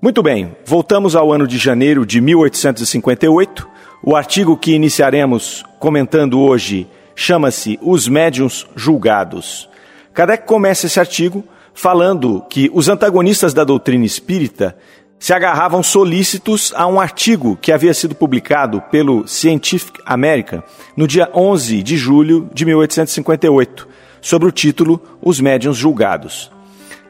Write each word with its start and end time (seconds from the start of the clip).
Muito 0.00 0.20
bem, 0.20 0.56
voltamos 0.64 1.14
ao 1.14 1.32
ano 1.32 1.46
de 1.46 1.56
janeiro 1.56 2.04
de 2.04 2.20
1858. 2.20 3.68
O 4.02 4.16
artigo 4.16 4.56
que 4.56 4.72
iniciaremos 4.72 5.64
comentando 5.78 6.40
hoje 6.40 6.88
chama-se 7.14 7.78
Os 7.80 8.08
Médiuns 8.08 8.66
Julgados. 8.74 9.68
Kardec 10.12 10.44
começa 10.44 10.86
esse 10.86 10.98
artigo 10.98 11.44
falando 11.72 12.44
que 12.50 12.68
os 12.74 12.88
antagonistas 12.88 13.54
da 13.54 13.62
doutrina 13.62 14.04
espírita 14.04 14.76
se 15.22 15.32
agarravam 15.32 15.84
solícitos 15.84 16.72
a 16.74 16.84
um 16.88 17.00
artigo 17.00 17.56
que 17.62 17.70
havia 17.70 17.94
sido 17.94 18.12
publicado 18.12 18.82
pelo 18.90 19.24
Scientific 19.24 20.00
American 20.04 20.64
no 20.96 21.06
dia 21.06 21.30
11 21.32 21.80
de 21.80 21.96
julho 21.96 22.50
de 22.52 22.64
1858, 22.64 23.86
sobre 24.20 24.48
o 24.48 24.50
título 24.50 25.00
Os 25.22 25.40
Médiuns 25.40 25.76
Julgados. 25.76 26.50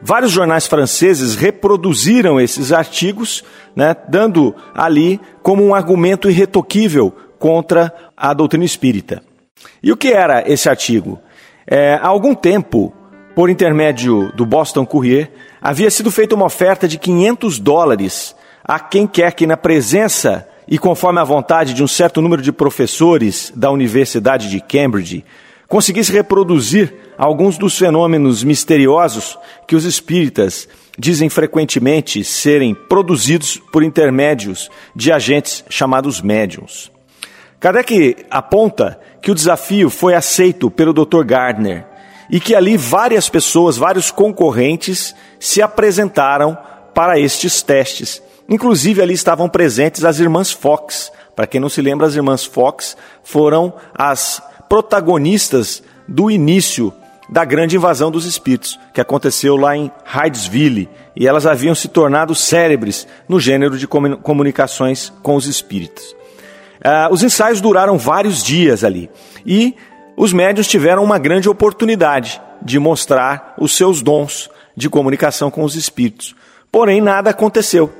Vários 0.02 0.30
jornais 0.30 0.66
franceses 0.66 1.34
reproduziram 1.34 2.38
esses 2.38 2.70
artigos, 2.70 3.42
né, 3.74 3.96
dando 4.10 4.54
ali 4.74 5.18
como 5.42 5.64
um 5.64 5.74
argumento 5.74 6.28
irretoquível 6.28 7.16
contra 7.38 7.90
a 8.14 8.34
doutrina 8.34 8.66
espírita. 8.66 9.22
E 9.82 9.90
o 9.90 9.96
que 9.96 10.08
era 10.08 10.46
esse 10.46 10.68
artigo? 10.68 11.18
É, 11.66 11.94
há 11.94 12.08
algum 12.08 12.34
tempo, 12.34 12.92
por 13.34 13.48
intermédio 13.48 14.30
do 14.36 14.44
Boston 14.44 14.84
Courier, 14.84 15.32
havia 15.62 15.90
sido 15.90 16.10
feita 16.10 16.34
uma 16.34 16.46
oferta 16.46 16.88
de 16.88 16.98
500 16.98 17.58
dólares 17.60 18.34
a 18.64 18.80
quem 18.80 19.06
quer 19.06 19.32
que, 19.32 19.46
na 19.46 19.56
presença 19.56 20.46
e 20.66 20.78
conforme 20.78 21.20
a 21.20 21.24
vontade 21.24 21.72
de 21.72 21.82
um 21.82 21.88
certo 21.88 22.20
número 22.20 22.42
de 22.42 22.50
professores 22.50 23.52
da 23.54 23.70
Universidade 23.70 24.50
de 24.50 24.60
Cambridge, 24.60 25.24
conseguisse 25.68 26.12
reproduzir 26.12 26.92
alguns 27.16 27.56
dos 27.56 27.78
fenômenos 27.78 28.42
misteriosos 28.42 29.38
que 29.66 29.76
os 29.76 29.84
espíritas 29.84 30.68
dizem 30.98 31.28
frequentemente 31.28 32.22
serem 32.24 32.74
produzidos 32.74 33.60
por 33.72 33.82
intermédios 33.82 34.70
de 34.94 35.12
agentes 35.12 35.64
chamados 35.70 36.20
médiums. 36.20 36.90
Kardec 37.58 38.16
aponta 38.30 39.00
que 39.22 39.30
o 39.30 39.34
desafio 39.34 39.88
foi 39.88 40.14
aceito 40.14 40.70
pelo 40.70 40.92
Dr. 40.92 41.24
Gardner 41.24 41.86
e 42.32 42.40
que 42.40 42.54
ali 42.54 42.78
várias 42.78 43.28
pessoas, 43.28 43.76
vários 43.76 44.10
concorrentes 44.10 45.14
se 45.38 45.60
apresentaram 45.60 46.56
para 46.94 47.20
estes 47.20 47.62
testes. 47.62 48.22
Inclusive 48.48 49.02
ali 49.02 49.12
estavam 49.12 49.50
presentes 49.50 50.02
as 50.02 50.18
irmãs 50.18 50.50
Fox. 50.50 51.12
Para 51.36 51.46
quem 51.46 51.60
não 51.60 51.68
se 51.68 51.82
lembra, 51.82 52.06
as 52.06 52.14
irmãs 52.14 52.42
Fox 52.42 52.96
foram 53.22 53.74
as 53.94 54.42
protagonistas 54.66 55.82
do 56.08 56.30
início 56.30 56.90
da 57.28 57.44
grande 57.44 57.76
invasão 57.76 58.10
dos 58.10 58.24
espíritos, 58.24 58.78
que 58.92 59.00
aconteceu 59.00 59.56
lá 59.56 59.76
em 59.76 59.90
Hydesville, 60.04 60.88
e 61.14 61.26
elas 61.26 61.46
haviam 61.46 61.74
se 61.74 61.88
tornado 61.88 62.34
cérebres 62.34 63.06
no 63.28 63.40
gênero 63.40 63.78
de 63.78 63.86
comunicações 63.86 65.10
com 65.22 65.36
os 65.36 65.46
espíritos. 65.46 66.14
Uh, 66.84 67.12
os 67.12 67.22
ensaios 67.22 67.60
duraram 67.60 67.96
vários 67.96 68.42
dias 68.42 68.84
ali, 68.84 69.08
e 69.46 69.74
os 70.16 70.32
médios 70.32 70.68
tiveram 70.68 71.02
uma 71.02 71.18
grande 71.18 71.48
oportunidade 71.48 72.40
de 72.60 72.78
mostrar 72.78 73.54
os 73.58 73.76
seus 73.76 74.02
dons 74.02 74.50
de 74.76 74.88
comunicação 74.88 75.50
com 75.50 75.64
os 75.64 75.74
espíritos. 75.74 76.34
Porém, 76.70 77.00
nada 77.00 77.30
aconteceu. 77.30 77.92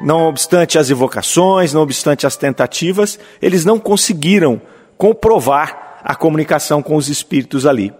Não 0.00 0.26
obstante 0.26 0.78
as 0.78 0.90
evocações, 0.90 1.74
não 1.74 1.82
obstante 1.82 2.26
as 2.26 2.36
tentativas, 2.36 3.18
eles 3.40 3.64
não 3.64 3.78
conseguiram 3.78 4.60
comprovar 4.96 6.00
a 6.02 6.14
comunicação 6.14 6.82
com 6.82 6.96
os 6.96 7.08
espíritos 7.08 7.66
ali. 7.66 7.92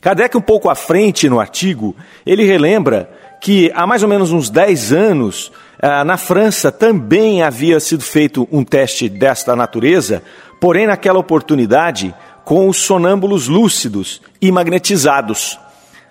Kardec, 0.00 0.36
um 0.36 0.40
pouco 0.40 0.70
à 0.70 0.74
frente 0.74 1.28
no 1.28 1.40
artigo, 1.40 1.94
ele 2.24 2.44
relembra 2.44 3.10
que 3.40 3.70
há 3.74 3.86
mais 3.86 4.02
ou 4.02 4.08
menos 4.08 4.32
uns 4.32 4.48
10 4.48 4.92
anos, 4.92 5.52
ah, 5.80 6.04
na 6.04 6.16
França 6.16 6.70
também 6.70 7.42
havia 7.42 7.80
sido 7.80 8.02
feito 8.02 8.48
um 8.52 8.62
teste 8.62 9.08
desta 9.08 9.56
natureza, 9.56 10.22
porém, 10.60 10.86
naquela 10.86 11.18
oportunidade, 11.18 12.14
com 12.50 12.68
os 12.68 12.78
sonâmbulos 12.78 13.46
lúcidos 13.46 14.20
e 14.42 14.50
magnetizados. 14.50 15.56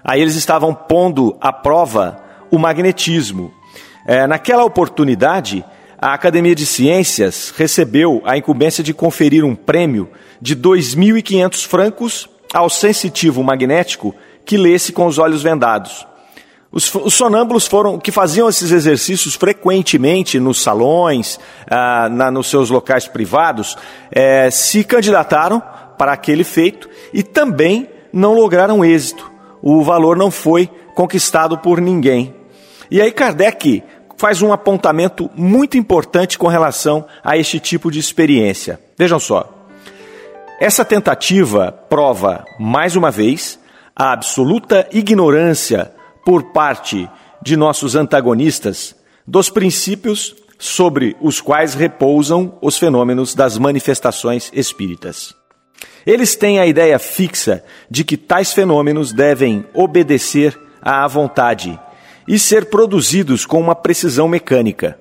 Aí 0.02 0.22
eles 0.22 0.36
estavam 0.36 0.74
pondo 0.74 1.36
à 1.42 1.52
prova 1.52 2.18
o 2.50 2.58
magnetismo. 2.58 3.54
É, 4.08 4.26
naquela 4.26 4.64
oportunidade, 4.64 5.66
a 5.98 6.14
Academia 6.14 6.56
de 6.56 6.66
Ciências 6.66 7.54
recebeu 7.58 8.22
a 8.24 8.38
incumbência 8.38 8.82
de 8.82 8.94
conferir 8.94 9.44
um 9.44 9.54
prêmio 9.54 10.10
de 10.42 10.56
2.500 10.56 11.68
francos 11.68 12.30
ao 12.54 12.70
sensitivo 12.70 13.44
magnético 13.44 14.16
que 14.46 14.56
lesse 14.56 14.94
com 14.94 15.08
os 15.08 15.18
olhos 15.18 15.44
vendados. 15.44 16.08
Os, 16.72 16.96
os, 16.96 17.16
sonâmbulos 17.16 17.68
foram 17.68 18.00
que 18.00 18.14
faziam 18.14 18.48
esses 18.48 18.72
exercícios 18.72 19.36
frequentemente 19.36 20.40
nos 20.40 20.62
salões, 20.62 21.38
ah, 21.70 22.08
na, 22.10 22.32
nos 22.32 22.48
seus 22.48 22.70
locais 22.70 23.10
privados, 23.10 23.76
é, 24.10 24.50
se 24.50 24.86
candidataram 24.86 25.62
para 26.00 26.14
aquele 26.14 26.46
feito 26.46 26.90
e 27.14 27.22
também 27.22 27.90
não 28.14 28.34
lograram 28.34 28.86
êxito. 28.86 29.30
O 29.62 29.84
valor 29.84 30.16
não 30.16 30.32
foi 30.32 30.70
conquistado 30.96 31.58
por 31.58 31.82
ninguém. 31.82 32.34
E 32.90 33.02
aí 33.02 33.12
Kardec 33.12 33.84
faz 34.18 34.42
um 34.42 34.54
apontamento 34.54 35.30
muito 35.36 35.78
importante 35.78 36.38
com 36.38 36.48
relação 36.48 37.06
a 37.22 37.38
este 37.38 37.60
tipo 37.60 37.92
de 37.92 38.00
experiência. 38.00 38.80
Vejam 38.98 39.20
só. 39.20 39.68
Essa 40.60 40.86
tentativa 40.86 41.72
prova, 41.90 42.46
mais 42.58 42.96
uma 42.96 43.12
vez, 43.12 43.60
a 43.94 44.14
absoluta 44.14 44.88
ignorância 44.94 45.92
por 46.26 46.52
parte 46.52 47.10
de 47.42 47.58
nossos 47.58 47.96
antagonistas 47.96 48.96
dos 49.28 49.50
princípios 49.50 50.36
sobre 50.58 51.16
os 51.22 51.42
quais 51.42 51.74
repousam 51.74 52.58
os 52.62 52.78
fenômenos 52.78 53.36
das 53.36 53.58
manifestações 53.58 54.50
espíritas. 54.54 55.39
Eles 56.06 56.36
têm 56.36 56.60
a 56.60 56.66
ideia 56.66 56.98
fixa 56.98 57.64
de 57.90 58.04
que 58.04 58.18
tais 58.18 58.54
fenômenos 58.54 59.14
devem 59.14 59.66
obedecer 59.74 60.60
à 60.82 61.06
vontade 61.08 61.80
e 62.28 62.40
ser 62.40 62.66
produzidos 62.66 63.46
com 63.46 63.60
uma 63.60 63.76
precisão 63.76 64.28
mecânica. 64.28 64.98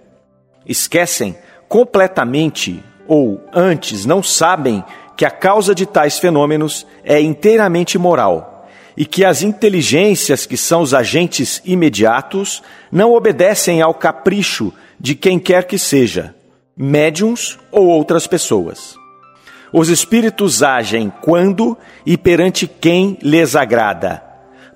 Esquecem 0.67 1.37
completamente, 1.69 2.83
ou 3.07 3.41
antes 3.53 4.05
não 4.05 4.23
sabem, 4.23 4.83
que 5.17 5.25
a 5.25 5.31
causa 5.31 5.75
de 5.75 5.85
tais 5.85 6.19
fenômenos 6.19 6.87
é 7.05 7.21
inteiramente 7.21 7.99
moral 7.99 8.69
e 8.97 9.05
que 9.05 9.25
as 9.25 9.43
inteligências, 9.43 10.45
que 10.45 10.57
são 10.57 10.83
os 10.83 10.93
agentes 10.93 11.63
imediatos, 11.65 12.63
não 12.91 13.13
obedecem 13.13 13.81
ao 13.81 13.95
capricho 13.95 14.73
de 14.99 15.15
quem 15.15 15.39
quer 15.39 15.65
que 15.69 15.79
seja, 15.79 16.35
médiums 16.77 17.57
ou 17.71 17.87
outras 17.87 18.27
pessoas. 18.27 18.98
Os 19.73 19.89
espíritos 19.89 20.63
agem 20.63 21.13
quando 21.21 21.77
e 22.07 22.17
perante 22.17 22.67
quem 22.67 23.19
lhes 23.23 23.55
agrada. 23.55 24.23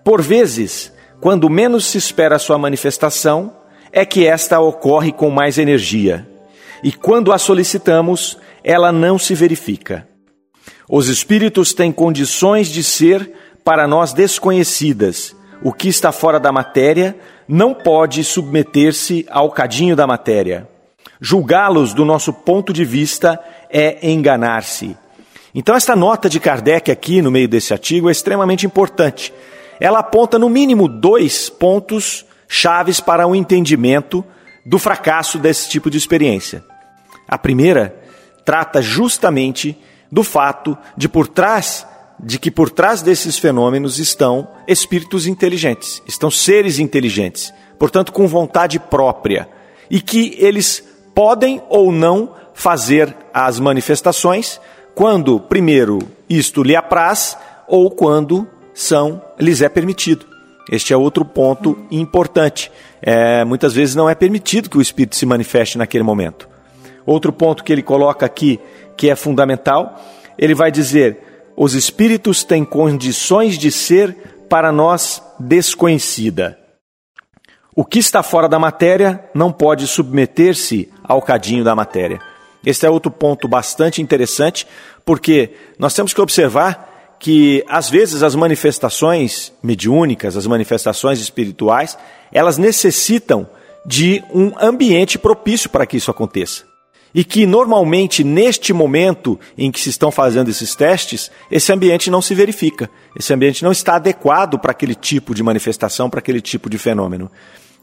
Por 0.04 0.20
vezes, 0.20 0.92
quando 1.20 1.48
menos 1.48 1.86
se 1.86 1.98
espera 1.98 2.38
sua 2.38 2.58
manifestação, 2.58 3.56
é 3.92 4.04
que 4.04 4.26
esta 4.26 4.60
ocorre 4.60 5.12
com 5.12 5.30
mais 5.30 5.58
energia. 5.58 6.28
E 6.82 6.92
quando 6.92 7.32
a 7.32 7.38
solicitamos, 7.38 8.38
ela 8.64 8.90
não 8.90 9.18
se 9.18 9.34
verifica. 9.34 10.06
Os 10.88 11.08
espíritos 11.08 11.72
têm 11.72 11.92
condições 11.92 12.68
de 12.68 12.82
ser 12.82 13.32
para 13.64 13.86
nós 13.86 14.12
desconhecidas. 14.12 15.34
O 15.62 15.72
que 15.72 15.88
está 15.88 16.10
fora 16.10 16.40
da 16.40 16.50
matéria 16.50 17.16
não 17.46 17.72
pode 17.72 18.24
submeter-se 18.24 19.24
ao 19.30 19.50
cadinho 19.50 19.94
da 19.94 20.06
matéria. 20.06 20.68
Julgá-los 21.20 21.94
do 21.94 22.04
nosso 22.04 22.32
ponto 22.32 22.72
de 22.72 22.84
vista 22.84 23.38
é 23.72 23.98
enganar-se. 24.08 24.96
Então, 25.54 25.74
esta 25.74 25.96
nota 25.96 26.28
de 26.28 26.38
Kardec 26.38 26.90
aqui 26.90 27.20
no 27.22 27.30
meio 27.30 27.48
desse 27.48 27.72
artigo 27.72 28.08
é 28.08 28.12
extremamente 28.12 28.66
importante. 28.66 29.32
Ela 29.80 29.98
aponta 30.00 30.38
no 30.38 30.48
mínimo 30.48 30.88
dois 30.88 31.48
pontos 31.48 32.24
chaves 32.46 33.00
para 33.00 33.26
o 33.26 33.34
entendimento 33.34 34.24
do 34.64 34.78
fracasso 34.78 35.38
desse 35.38 35.68
tipo 35.68 35.90
de 35.90 35.98
experiência. 35.98 36.62
A 37.26 37.38
primeira 37.38 37.98
trata 38.44 38.82
justamente 38.82 39.76
do 40.10 40.22
fato 40.22 40.76
de 40.96 41.08
por 41.08 41.26
trás 41.26 41.86
de 42.22 42.38
que 42.38 42.50
por 42.50 42.70
trás 42.70 43.02
desses 43.02 43.36
fenômenos 43.38 43.98
estão 43.98 44.46
espíritos 44.68 45.26
inteligentes, 45.26 46.00
estão 46.06 46.30
seres 46.30 46.78
inteligentes, 46.78 47.52
portanto 47.78 48.12
com 48.12 48.28
vontade 48.28 48.78
própria, 48.78 49.48
e 49.90 50.00
que 50.00 50.36
eles 50.38 50.84
podem 51.14 51.60
ou 51.68 51.90
não 51.90 52.34
fazer 52.54 53.14
as 53.32 53.58
manifestações 53.58 54.60
quando, 54.94 55.40
primeiro, 55.40 55.98
isto 56.28 56.62
lhe 56.62 56.76
apraz 56.76 57.36
ou 57.66 57.90
quando 57.90 58.46
são 58.74 59.22
lhes 59.38 59.62
é 59.62 59.68
permitido. 59.68 60.26
Este 60.70 60.92
é 60.92 60.96
outro 60.96 61.24
ponto 61.24 61.78
importante. 61.90 62.70
É, 63.00 63.44
muitas 63.44 63.72
vezes 63.72 63.94
não 63.94 64.08
é 64.08 64.14
permitido 64.14 64.70
que 64.70 64.78
o 64.78 64.82
espírito 64.82 65.16
se 65.16 65.26
manifeste 65.26 65.76
naquele 65.76 66.04
momento. 66.04 66.48
Outro 67.04 67.32
ponto 67.32 67.64
que 67.64 67.72
ele 67.72 67.82
coloca 67.82 68.24
aqui, 68.24 68.60
que 68.96 69.10
é 69.10 69.16
fundamental, 69.16 70.00
ele 70.38 70.54
vai 70.54 70.70
dizer: 70.70 71.18
os 71.56 71.74
espíritos 71.74 72.44
têm 72.44 72.64
condições 72.64 73.58
de 73.58 73.70
ser 73.70 74.16
para 74.48 74.70
nós 74.70 75.22
desconhecida. 75.38 76.58
O 77.74 77.84
que 77.84 77.98
está 77.98 78.22
fora 78.22 78.48
da 78.48 78.58
matéria 78.58 79.24
não 79.34 79.50
pode 79.50 79.86
submeter-se 79.86 80.92
ao 81.02 81.22
cadinho 81.22 81.64
da 81.64 81.74
matéria. 81.74 82.20
Este 82.64 82.86
é 82.86 82.90
outro 82.90 83.10
ponto 83.10 83.48
bastante 83.48 84.00
interessante, 84.00 84.66
porque 85.04 85.50
nós 85.78 85.94
temos 85.94 86.14
que 86.14 86.20
observar 86.20 87.16
que, 87.18 87.64
às 87.68 87.88
vezes, 87.88 88.22
as 88.22 88.34
manifestações 88.34 89.52
mediúnicas, 89.62 90.36
as 90.36 90.46
manifestações 90.46 91.20
espirituais, 91.20 91.96
elas 92.32 92.58
necessitam 92.58 93.48
de 93.86 94.22
um 94.32 94.52
ambiente 94.60 95.18
propício 95.18 95.70
para 95.70 95.86
que 95.86 95.96
isso 95.96 96.10
aconteça. 96.10 96.64
E 97.14 97.22
que, 97.22 97.46
normalmente, 97.46 98.24
neste 98.24 98.72
momento 98.72 99.38
em 99.56 99.70
que 99.70 99.78
se 99.78 99.90
estão 99.90 100.10
fazendo 100.10 100.48
esses 100.48 100.74
testes, 100.74 101.30
esse 101.50 101.70
ambiente 101.72 102.10
não 102.10 102.22
se 102.22 102.34
verifica. 102.34 102.90
Esse 103.14 103.34
ambiente 103.34 103.62
não 103.62 103.70
está 103.70 103.96
adequado 103.96 104.58
para 104.58 104.72
aquele 104.72 104.94
tipo 104.94 105.34
de 105.34 105.42
manifestação, 105.42 106.08
para 106.08 106.20
aquele 106.20 106.40
tipo 106.40 106.70
de 106.70 106.78
fenômeno. 106.78 107.30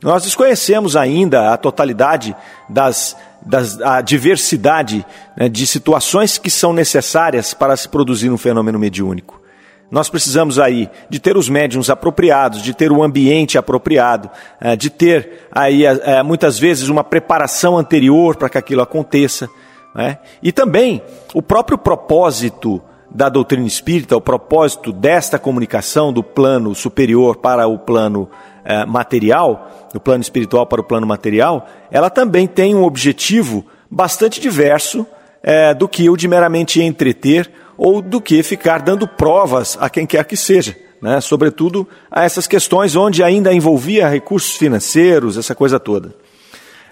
Nós 0.01 0.23
desconhecemos 0.23 0.95
ainda 0.95 1.53
a 1.53 1.57
totalidade 1.57 2.35
das, 2.69 3.17
das 3.45 3.81
a 3.81 4.01
diversidade 4.01 5.05
né, 5.35 5.49
de 5.49 5.67
situações 5.67 6.37
que 6.37 6.49
são 6.49 6.71
necessárias 6.71 7.53
para 7.53 7.75
se 7.75 7.89
produzir 7.89 8.29
um 8.29 8.37
fenômeno 8.37 8.79
mediúnico. 8.79 9.39
Nós 9.91 10.07
precisamos 10.07 10.59
aí 10.59 10.89
de 11.09 11.19
ter 11.19 11.35
os 11.35 11.49
médiums 11.49 11.89
apropriados, 11.89 12.61
de 12.61 12.73
ter 12.73 12.91
o 12.91 13.01
ambiente 13.01 13.57
apropriado, 13.57 14.29
eh, 14.61 14.75
de 14.75 14.89
ter 14.89 15.47
aí 15.51 15.83
eh, 15.83 15.99
eh, 16.03 16.23
muitas 16.23 16.59
vezes 16.59 16.89
uma 16.89 17.03
preparação 17.03 17.75
anterior 17.75 18.35
para 18.35 18.49
que 18.49 18.57
aquilo 18.57 18.83
aconteça. 18.83 19.49
Né? 19.95 20.19
E 20.43 20.51
também 20.51 21.01
o 21.33 21.41
próprio 21.41 21.75
propósito 21.75 22.79
da 23.09 23.27
doutrina 23.29 23.65
espírita, 23.65 24.15
o 24.15 24.21
propósito 24.21 24.93
desta 24.93 25.39
comunicação 25.39 26.13
do 26.13 26.23
plano 26.23 26.75
superior 26.75 27.37
para 27.37 27.67
o 27.67 27.79
plano 27.79 28.29
é, 28.63 28.85
material, 28.85 29.89
do 29.93 29.99
plano 29.99 30.21
espiritual 30.21 30.65
para 30.65 30.81
o 30.81 30.83
plano 30.83 31.07
material, 31.07 31.67
ela 31.91 32.09
também 32.09 32.47
tem 32.47 32.75
um 32.75 32.83
objetivo 32.83 33.65
bastante 33.89 34.39
diverso 34.39 35.05
é, 35.41 35.73
do 35.73 35.87
que 35.87 36.09
o 36.09 36.17
de 36.17 36.27
meramente 36.27 36.81
entreter 36.81 37.49
ou 37.77 38.01
do 38.01 38.21
que 38.21 38.43
ficar 38.43 38.81
dando 38.81 39.07
provas 39.07 39.77
a 39.79 39.89
quem 39.89 40.05
quer 40.05 40.25
que 40.25 40.35
seja. 40.35 40.75
Né? 41.01 41.21
Sobretudo 41.21 41.87
a 42.11 42.23
essas 42.23 42.45
questões 42.45 42.95
onde 42.95 43.23
ainda 43.23 43.53
envolvia 43.53 44.07
recursos 44.07 44.55
financeiros, 44.55 45.37
essa 45.37 45.55
coisa 45.55 45.79
toda. 45.79 46.13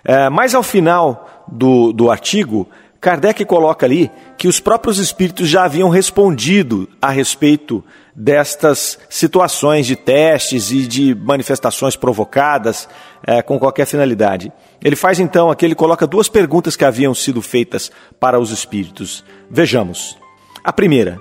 É, 0.03 0.29
mas 0.29 0.55
ao 0.55 0.63
final 0.63 1.45
do, 1.47 1.91
do 1.91 2.09
artigo, 2.09 2.67
Kardec 2.99 3.45
coloca 3.45 3.85
ali 3.85 4.11
que 4.37 4.47
os 4.47 4.59
próprios 4.59 4.97
espíritos 4.97 5.47
já 5.47 5.63
haviam 5.63 5.89
respondido 5.89 6.89
a 7.01 7.09
respeito 7.09 7.83
destas 8.15 8.97
situações 9.09 9.85
de 9.85 9.95
testes 9.95 10.71
e 10.71 10.87
de 10.87 11.13
manifestações 11.13 11.95
provocadas 11.95 12.89
é, 13.25 13.41
com 13.43 13.59
qualquer 13.59 13.85
finalidade. 13.85 14.51
Ele 14.83 14.95
faz 14.95 15.19
então 15.19 15.51
aqui, 15.51 15.65
ele 15.65 15.75
coloca 15.75 16.07
duas 16.07 16.27
perguntas 16.27 16.75
que 16.75 16.83
haviam 16.83 17.13
sido 17.13 17.41
feitas 17.41 17.91
para 18.19 18.39
os 18.39 18.49
espíritos. 18.51 19.23
Vejamos. 19.49 20.17
A 20.63 20.73
primeira: 20.73 21.19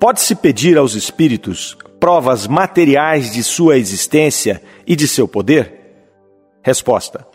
pode-se 0.00 0.34
pedir 0.34 0.78
aos 0.78 0.94
espíritos 0.94 1.76
provas 2.00 2.46
materiais 2.46 3.30
de 3.30 3.44
sua 3.44 3.76
existência 3.76 4.62
e 4.86 4.96
de 4.96 5.06
seu 5.06 5.28
poder? 5.28 5.80
Resposta: 6.62 7.26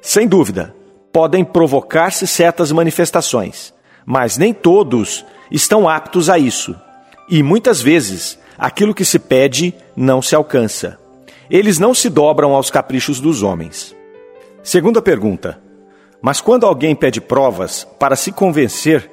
sem 0.00 0.26
dúvida, 0.26 0.74
podem 1.12 1.44
provocar-se 1.44 2.26
certas 2.26 2.70
manifestações, 2.72 3.72
mas 4.04 4.36
nem 4.36 4.52
todos 4.52 5.24
estão 5.50 5.88
aptos 5.88 6.28
a 6.28 6.38
isso 6.38 6.74
e 7.28 7.42
muitas 7.42 7.82
vezes 7.82 8.38
aquilo 8.56 8.94
que 8.94 9.04
se 9.04 9.18
pede 9.18 9.74
não 9.94 10.22
se 10.22 10.34
alcança. 10.34 10.98
Eles 11.50 11.78
não 11.78 11.94
se 11.94 12.08
dobram 12.08 12.54
aos 12.54 12.70
caprichos 12.70 13.20
dos 13.20 13.42
homens. 13.42 13.94
Segunda 14.62 15.02
pergunta: 15.02 15.60
Mas 16.22 16.40
quando 16.40 16.66
alguém 16.66 16.96
pede 16.96 17.20
provas 17.20 17.86
para 17.98 18.16
se 18.16 18.32
convencer, 18.32 19.10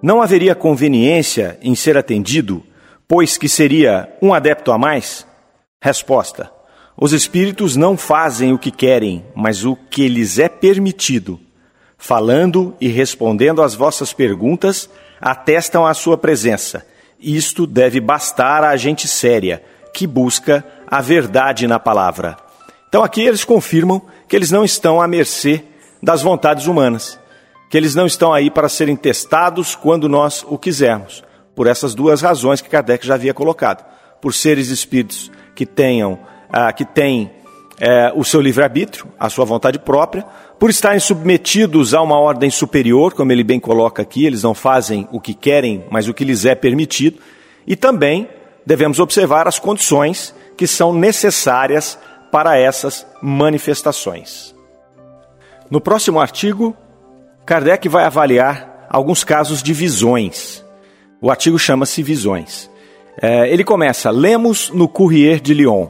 não 0.00 0.22
haveria 0.22 0.54
conveniência 0.54 1.58
em 1.60 1.74
ser 1.74 1.96
atendido, 1.98 2.62
pois 3.08 3.36
que 3.36 3.48
seria 3.48 4.08
um 4.22 4.32
adepto 4.32 4.70
a 4.70 4.78
mais? 4.78 5.26
Resposta: 5.82 6.50
Os 6.98 7.12
espíritos 7.12 7.76
não 7.76 7.96
fazem 7.96 8.52
o 8.52 8.58
que 8.58 8.70
querem, 8.70 9.24
mas 9.34 9.64
o 9.64 9.76
que 9.76 10.08
lhes 10.08 10.38
é 10.38 10.48
permitido. 10.48 11.38
Falando 11.98 12.74
e 12.80 12.88
respondendo 12.88 13.62
às 13.62 13.74
vossas 13.74 14.12
perguntas, 14.12 14.88
atestam 15.20 15.86
a 15.86 15.94
sua 15.94 16.16
presença 16.16 16.84
isto 17.18 17.66
deve 17.66 18.00
bastar 18.00 18.62
à 18.62 18.76
gente 18.76 19.08
séria, 19.08 19.62
que 19.92 20.06
busca 20.06 20.64
a 20.86 21.00
verdade 21.00 21.66
na 21.66 21.78
palavra. 21.78 22.36
Então 22.88 23.02
aqui 23.02 23.22
eles 23.22 23.44
confirmam 23.44 24.02
que 24.28 24.36
eles 24.36 24.50
não 24.50 24.64
estão 24.64 25.00
à 25.00 25.08
mercê 25.08 25.64
das 26.02 26.22
vontades 26.22 26.66
humanas, 26.66 27.18
que 27.70 27.76
eles 27.76 27.94
não 27.94 28.06
estão 28.06 28.32
aí 28.32 28.50
para 28.50 28.68
serem 28.68 28.96
testados 28.96 29.74
quando 29.74 30.08
nós 30.08 30.44
o 30.46 30.58
quisermos, 30.58 31.24
por 31.54 31.66
essas 31.66 31.94
duas 31.94 32.20
razões 32.20 32.60
que 32.60 32.68
Kardec 32.68 33.06
já 33.06 33.14
havia 33.14 33.34
colocado. 33.34 33.84
Por 34.20 34.32
seres 34.32 34.68
espíritos 34.68 35.30
que 35.54 35.66
tenham, 35.66 36.18
ah, 36.50 36.72
que 36.72 36.84
têm 36.84 37.30
é, 37.78 38.12
o 38.14 38.24
seu 38.24 38.40
livre-arbítrio, 38.40 39.06
a 39.18 39.28
sua 39.28 39.44
vontade 39.44 39.78
própria, 39.78 40.24
por 40.58 40.70
estarem 40.70 41.00
submetidos 41.00 41.92
a 41.92 42.00
uma 42.00 42.18
ordem 42.18 42.50
superior, 42.50 43.12
como 43.12 43.30
ele 43.30 43.44
bem 43.44 43.60
coloca 43.60 44.02
aqui, 44.02 44.24
eles 44.24 44.42
não 44.42 44.54
fazem 44.54 45.06
o 45.12 45.20
que 45.20 45.34
querem, 45.34 45.84
mas 45.90 46.08
o 46.08 46.14
que 46.14 46.24
lhes 46.24 46.44
é 46.44 46.54
permitido, 46.54 47.18
e 47.66 47.76
também 47.76 48.28
devemos 48.64 48.98
observar 48.98 49.46
as 49.46 49.58
condições 49.58 50.34
que 50.56 50.66
são 50.66 50.92
necessárias 50.92 51.98
para 52.32 52.58
essas 52.58 53.06
manifestações. 53.22 54.54
No 55.70 55.80
próximo 55.80 56.20
artigo, 56.20 56.76
Kardec 57.44 57.88
vai 57.88 58.04
avaliar 58.04 58.86
alguns 58.88 59.24
casos 59.24 59.62
de 59.62 59.72
visões. 59.72 60.64
O 61.20 61.30
artigo 61.30 61.58
chama-se 61.58 62.02
Visões. 62.02 62.70
É, 63.20 63.50
ele 63.50 63.64
começa: 63.64 64.10
Lemos 64.10 64.70
no 64.70 64.88
Courrier 64.88 65.40
de 65.40 65.54
Lyon. 65.54 65.88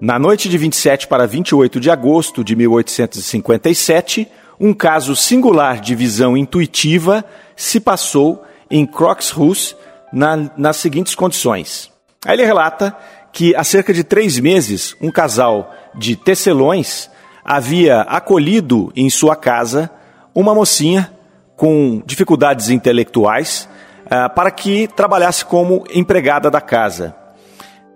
Na 0.00 0.16
noite 0.16 0.48
de 0.48 0.56
27 0.56 1.08
para 1.08 1.26
28 1.26 1.80
de 1.80 1.90
agosto 1.90 2.44
de 2.44 2.54
1857, 2.54 4.28
um 4.60 4.72
caso 4.72 5.16
singular 5.16 5.80
de 5.80 5.96
visão 5.96 6.36
intuitiva 6.36 7.24
se 7.56 7.80
passou 7.80 8.44
em 8.70 8.86
Croxhus 8.86 9.76
na, 10.12 10.50
nas 10.56 10.76
seguintes 10.76 11.16
condições. 11.16 11.90
Aí 12.24 12.36
ele 12.36 12.44
relata 12.44 12.96
que 13.32 13.56
há 13.56 13.64
cerca 13.64 13.92
de 13.92 14.04
três 14.04 14.38
meses, 14.38 14.96
um 15.00 15.10
casal 15.10 15.74
de 15.96 16.14
tecelões 16.14 17.10
havia 17.44 18.02
acolhido 18.02 18.92
em 18.94 19.10
sua 19.10 19.34
casa 19.34 19.90
uma 20.32 20.54
mocinha 20.54 21.12
com 21.56 22.00
dificuldades 22.06 22.70
intelectuais 22.70 23.68
uh, 24.06 24.32
para 24.32 24.52
que 24.52 24.86
trabalhasse 24.86 25.44
como 25.44 25.82
empregada 25.92 26.48
da 26.48 26.60
casa. 26.60 27.16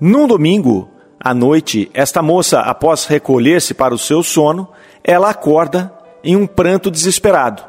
Num 0.01 0.27
domingo, 0.27 0.92
à 1.25 1.33
noite, 1.33 1.89
esta 1.95 2.21
moça, 2.21 2.61
após 2.61 3.07
recolher-se 3.07 3.73
para 3.75 3.95
o 3.95 3.99
seu 3.99 4.25
sono, 4.25 4.69
ela 5.05 5.31
acorda 5.31 5.93
em 6.25 6.35
um 6.35 6.49
pranto 6.49 6.91
desesperado. 6.91 7.63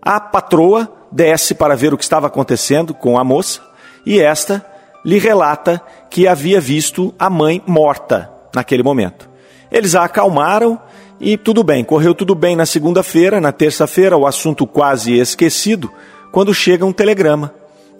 A 0.00 0.18
patroa 0.18 0.90
desce 1.12 1.54
para 1.54 1.76
ver 1.76 1.92
o 1.92 1.98
que 1.98 2.04
estava 2.04 2.28
acontecendo 2.28 2.94
com 2.94 3.18
a 3.18 3.24
moça 3.24 3.60
e 4.06 4.20
esta 4.20 4.64
lhe 5.04 5.18
relata 5.18 5.82
que 6.08 6.26
havia 6.26 6.58
visto 6.58 7.14
a 7.18 7.28
mãe 7.28 7.62
morta 7.66 8.30
naquele 8.54 8.82
momento. 8.82 9.28
Eles 9.70 9.94
a 9.94 10.04
acalmaram 10.04 10.80
e 11.20 11.36
tudo 11.36 11.62
bem, 11.62 11.84
correu 11.84 12.14
tudo 12.14 12.34
bem 12.34 12.56
na 12.56 12.64
segunda-feira, 12.64 13.38
na 13.38 13.52
terça-feira, 13.52 14.16
o 14.16 14.26
assunto 14.26 14.66
quase 14.66 15.18
esquecido, 15.18 15.92
quando 16.32 16.54
chega 16.54 16.86
um 16.86 16.92
telegrama 16.92 17.52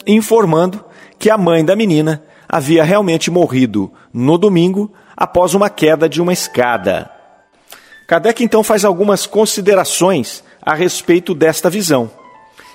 informando 0.07 0.83
que 1.19 1.29
a 1.29 1.37
mãe 1.37 1.65
da 1.65 1.77
menina 1.77 2.23
havia 2.49 2.85
realmente 2.85 3.31
morrido 3.31 3.93
no 4.13 4.39
domingo 4.39 4.93
após 5.17 5.55
uma 5.55 5.71
queda 5.71 6.09
de 6.09 6.21
uma 6.21 6.33
escada. 6.33 7.11
Kardec 8.07 8.43
então 8.45 8.63
faz 8.63 8.85
algumas 8.85 9.27
considerações 9.27 10.45
a 10.63 10.75
respeito 10.75 11.35
desta 11.35 11.69
visão. 11.69 12.11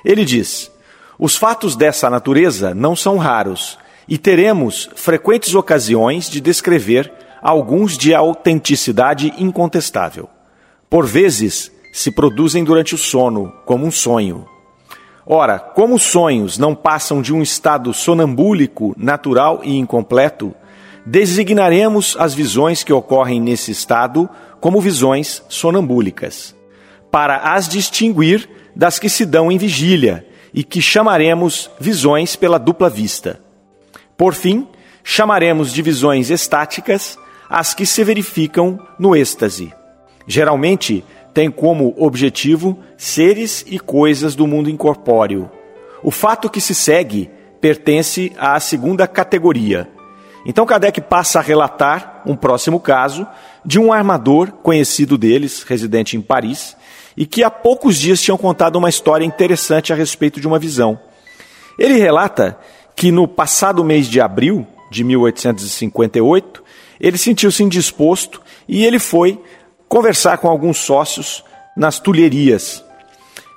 Ele 0.03 0.25
diz: 0.25 0.71
Os 1.17 1.35
fatos 1.35 1.75
dessa 1.75 2.09
natureza 2.09 2.73
não 2.73 2.95
são 2.95 3.17
raros 3.17 3.77
e 4.07 4.17
teremos 4.17 4.89
frequentes 4.95 5.55
ocasiões 5.55 6.29
de 6.29 6.41
descrever 6.41 7.11
alguns 7.41 7.97
de 7.97 8.13
autenticidade 8.13 9.33
incontestável. 9.37 10.29
Por 10.89 11.05
vezes, 11.05 11.71
se 11.93 12.11
produzem 12.11 12.63
durante 12.63 12.93
o 12.93 12.97
sono, 12.97 13.53
como 13.65 13.85
um 13.85 13.91
sonho. 13.91 14.45
Ora, 15.25 15.59
como 15.59 15.95
os 15.95 16.03
sonhos 16.03 16.57
não 16.57 16.73
passam 16.73 17.21
de 17.21 17.33
um 17.33 17.41
estado 17.41 17.93
sonambúlico, 17.93 18.95
natural 18.97 19.61
e 19.63 19.77
incompleto, 19.77 20.53
designaremos 21.05 22.15
as 22.19 22.33
visões 22.33 22.83
que 22.83 22.93
ocorrem 22.93 23.39
nesse 23.39 23.71
estado 23.71 24.29
como 24.59 24.81
visões 24.81 25.43
sonambúlicas, 25.47 26.55
para 27.09 27.37
as 27.37 27.67
distinguir 27.67 28.49
das 28.75 28.99
que 28.99 29.09
se 29.09 29.25
dão 29.25 29.51
em 29.51 29.57
vigília 29.57 30.25
e 30.53 30.63
que 30.63 30.81
chamaremos 30.81 31.69
visões 31.79 32.35
pela 32.35 32.57
dupla 32.57 32.89
vista. 32.89 33.39
Por 34.17 34.33
fim, 34.33 34.67
chamaremos 35.03 35.71
de 35.71 35.81
visões 35.81 36.29
estáticas 36.29 37.17
as 37.49 37.73
que 37.73 37.85
se 37.85 38.03
verificam 38.03 38.79
no 38.97 39.15
êxtase. 39.15 39.73
Geralmente, 40.27 41.03
tem 41.33 41.49
como 41.49 41.93
objetivo 41.97 42.77
seres 42.97 43.65
e 43.67 43.79
coisas 43.79 44.35
do 44.35 44.45
mundo 44.45 44.69
incorpóreo. 44.69 45.49
O 46.03 46.11
fato 46.11 46.49
que 46.49 46.59
se 46.59 46.75
segue 46.75 47.29
pertence 47.59 48.31
à 48.37 48.59
segunda 48.59 49.07
categoria. 49.07 49.87
Então 50.45 50.65
Kardec 50.65 50.99
passa 51.01 51.39
a 51.39 51.41
relatar 51.41 52.23
um 52.25 52.35
próximo 52.35 52.79
caso 52.79 53.27
de 53.63 53.79
um 53.79 53.93
armador 53.93 54.51
conhecido 54.51 55.17
deles, 55.17 55.63
residente 55.63 56.17
em 56.17 56.21
Paris, 56.21 56.75
e 57.15 57.25
que 57.25 57.43
há 57.43 57.51
poucos 57.51 57.97
dias 57.97 58.21
tinham 58.21 58.37
contado 58.37 58.77
uma 58.77 58.89
história 58.89 59.25
interessante 59.25 59.93
a 59.93 59.95
respeito 59.95 60.41
de 60.41 60.47
uma 60.47 60.57
visão. 60.57 60.99
Ele 61.77 61.93
relata 61.95 62.57
que 62.95 63.11
no 63.11 63.27
passado 63.27 63.83
mês 63.83 64.07
de 64.07 64.19
abril 64.19 64.65
de 64.89 65.03
1858, 65.03 66.63
ele 66.99 67.17
sentiu-se 67.17 67.63
indisposto 67.63 68.41
e 68.67 68.85
ele 68.85 68.99
foi 68.99 69.39
conversar 69.91 70.37
com 70.37 70.47
alguns 70.47 70.77
sócios 70.77 71.43
nas 71.75 71.99
tulherias. 71.99 72.81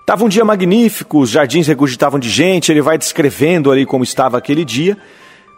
Estava 0.01 0.25
um 0.25 0.29
dia 0.29 0.45
magnífico, 0.45 1.21
os 1.21 1.31
jardins 1.31 1.69
regurgitavam 1.69 2.19
de 2.19 2.29
gente, 2.29 2.73
ele 2.73 2.83
vai 2.83 2.99
descrevendo 2.99 3.71
ali 3.71 3.87
como 3.87 4.03
estava 4.03 4.37
aquele 4.37 4.65
dia, 4.65 4.99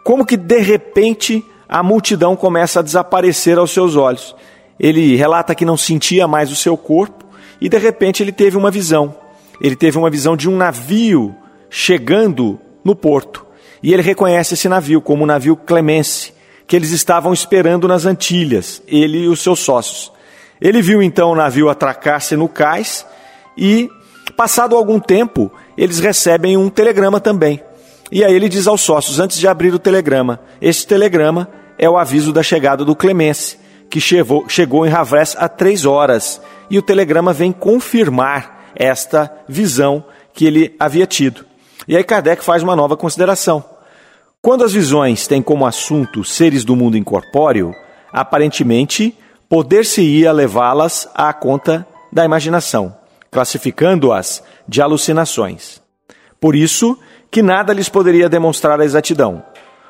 como 0.03 0.23
que 0.23 0.37
de 0.37 0.59
repente 0.59 1.43
a 1.67 1.81
multidão 1.81 2.35
começa 2.35 2.79
a 2.79 2.83
desaparecer 2.83 3.57
aos 3.57 3.71
seus 3.71 3.95
olhos. 3.95 4.35
Ele 4.79 5.15
relata 5.15 5.55
que 5.55 5.65
não 5.65 5.75
sentia 5.75 6.27
mais 6.27 6.51
o 6.51 6.55
seu 6.55 6.77
corpo 6.77 7.25
e 7.59 7.67
de 7.67 7.77
repente 7.79 8.21
ele 8.21 8.31
teve 8.31 8.55
uma 8.55 8.69
visão. 8.69 9.15
Ele 9.59 9.75
teve 9.75 9.97
uma 9.97 10.11
visão 10.11 10.37
de 10.37 10.47
um 10.47 10.55
navio 10.55 11.35
chegando 11.71 12.59
no 12.85 12.95
porto. 12.95 13.43
E 13.81 13.93
ele 13.93 14.03
reconhece 14.03 14.53
esse 14.53 14.69
navio 14.69 15.01
como 15.01 15.23
o 15.23 15.27
navio 15.27 15.55
Clemence, 15.55 16.33
que 16.67 16.75
eles 16.75 16.91
estavam 16.91 17.33
esperando 17.33 17.87
nas 17.87 18.05
Antilhas, 18.05 18.79
ele 18.87 19.23
e 19.23 19.27
os 19.27 19.41
seus 19.41 19.57
sócios. 19.57 20.15
Ele 20.61 20.81
viu 20.81 21.01
então 21.01 21.31
o 21.31 21.35
navio 21.35 21.69
atracar-se 21.69 22.35
no 22.35 22.47
cais 22.47 23.05
e, 23.57 23.89
passado 24.35 24.75
algum 24.75 24.99
tempo, 24.99 25.51
eles 25.77 25.99
recebem 25.99 26.57
um 26.57 26.69
telegrama 26.69 27.19
também. 27.19 27.61
E 28.11 28.23
aí 28.23 28.33
ele 28.33 28.49
diz 28.49 28.67
aos 28.67 28.81
sócios, 28.81 29.19
antes 29.19 29.37
de 29.37 29.47
abrir 29.47 29.73
o 29.73 29.79
telegrama, 29.79 30.39
este 30.61 30.87
telegrama 30.87 31.49
é 31.77 31.89
o 31.89 31.97
aviso 31.97 32.31
da 32.31 32.41
chegada 32.41 32.83
do 32.83 32.95
Clemence, 32.95 33.57
que 33.89 34.01
chegou, 34.01 34.47
chegou 34.47 34.85
em 34.85 34.91
Havres 34.91 35.35
há 35.37 35.47
três 35.47 35.85
horas. 35.85 36.41
E 36.69 36.77
o 36.77 36.81
telegrama 36.81 37.33
vem 37.33 37.51
confirmar 37.51 38.71
esta 38.75 39.31
visão 39.47 40.03
que 40.33 40.45
ele 40.45 40.75
havia 40.79 41.05
tido. 41.05 41.45
E 41.87 41.95
aí 41.95 42.03
Kardec 42.03 42.43
faz 42.43 42.63
uma 42.63 42.75
nova 42.75 42.97
consideração. 42.97 43.63
Quando 44.41 44.63
as 44.63 44.73
visões 44.73 45.27
têm 45.27 45.41
como 45.41 45.65
assunto 45.65 46.23
seres 46.23 46.63
do 46.63 46.75
mundo 46.75 46.97
incorpóreo, 46.97 47.73
aparentemente 48.11 49.17
poder-se-ia 49.49 50.31
levá-las 50.31 51.09
à 51.13 51.31
conta 51.33 51.87
da 52.11 52.25
imaginação, 52.25 52.95
classificando-as 53.31 54.43
de 54.67 54.81
alucinações. 54.81 55.81
Por 56.39 56.55
isso 56.55 56.97
que 57.31 57.41
nada 57.41 57.73
lhes 57.73 57.89
poderia 57.89 58.29
demonstrar 58.29 58.79
a 58.79 58.85
exatidão. 58.85 59.43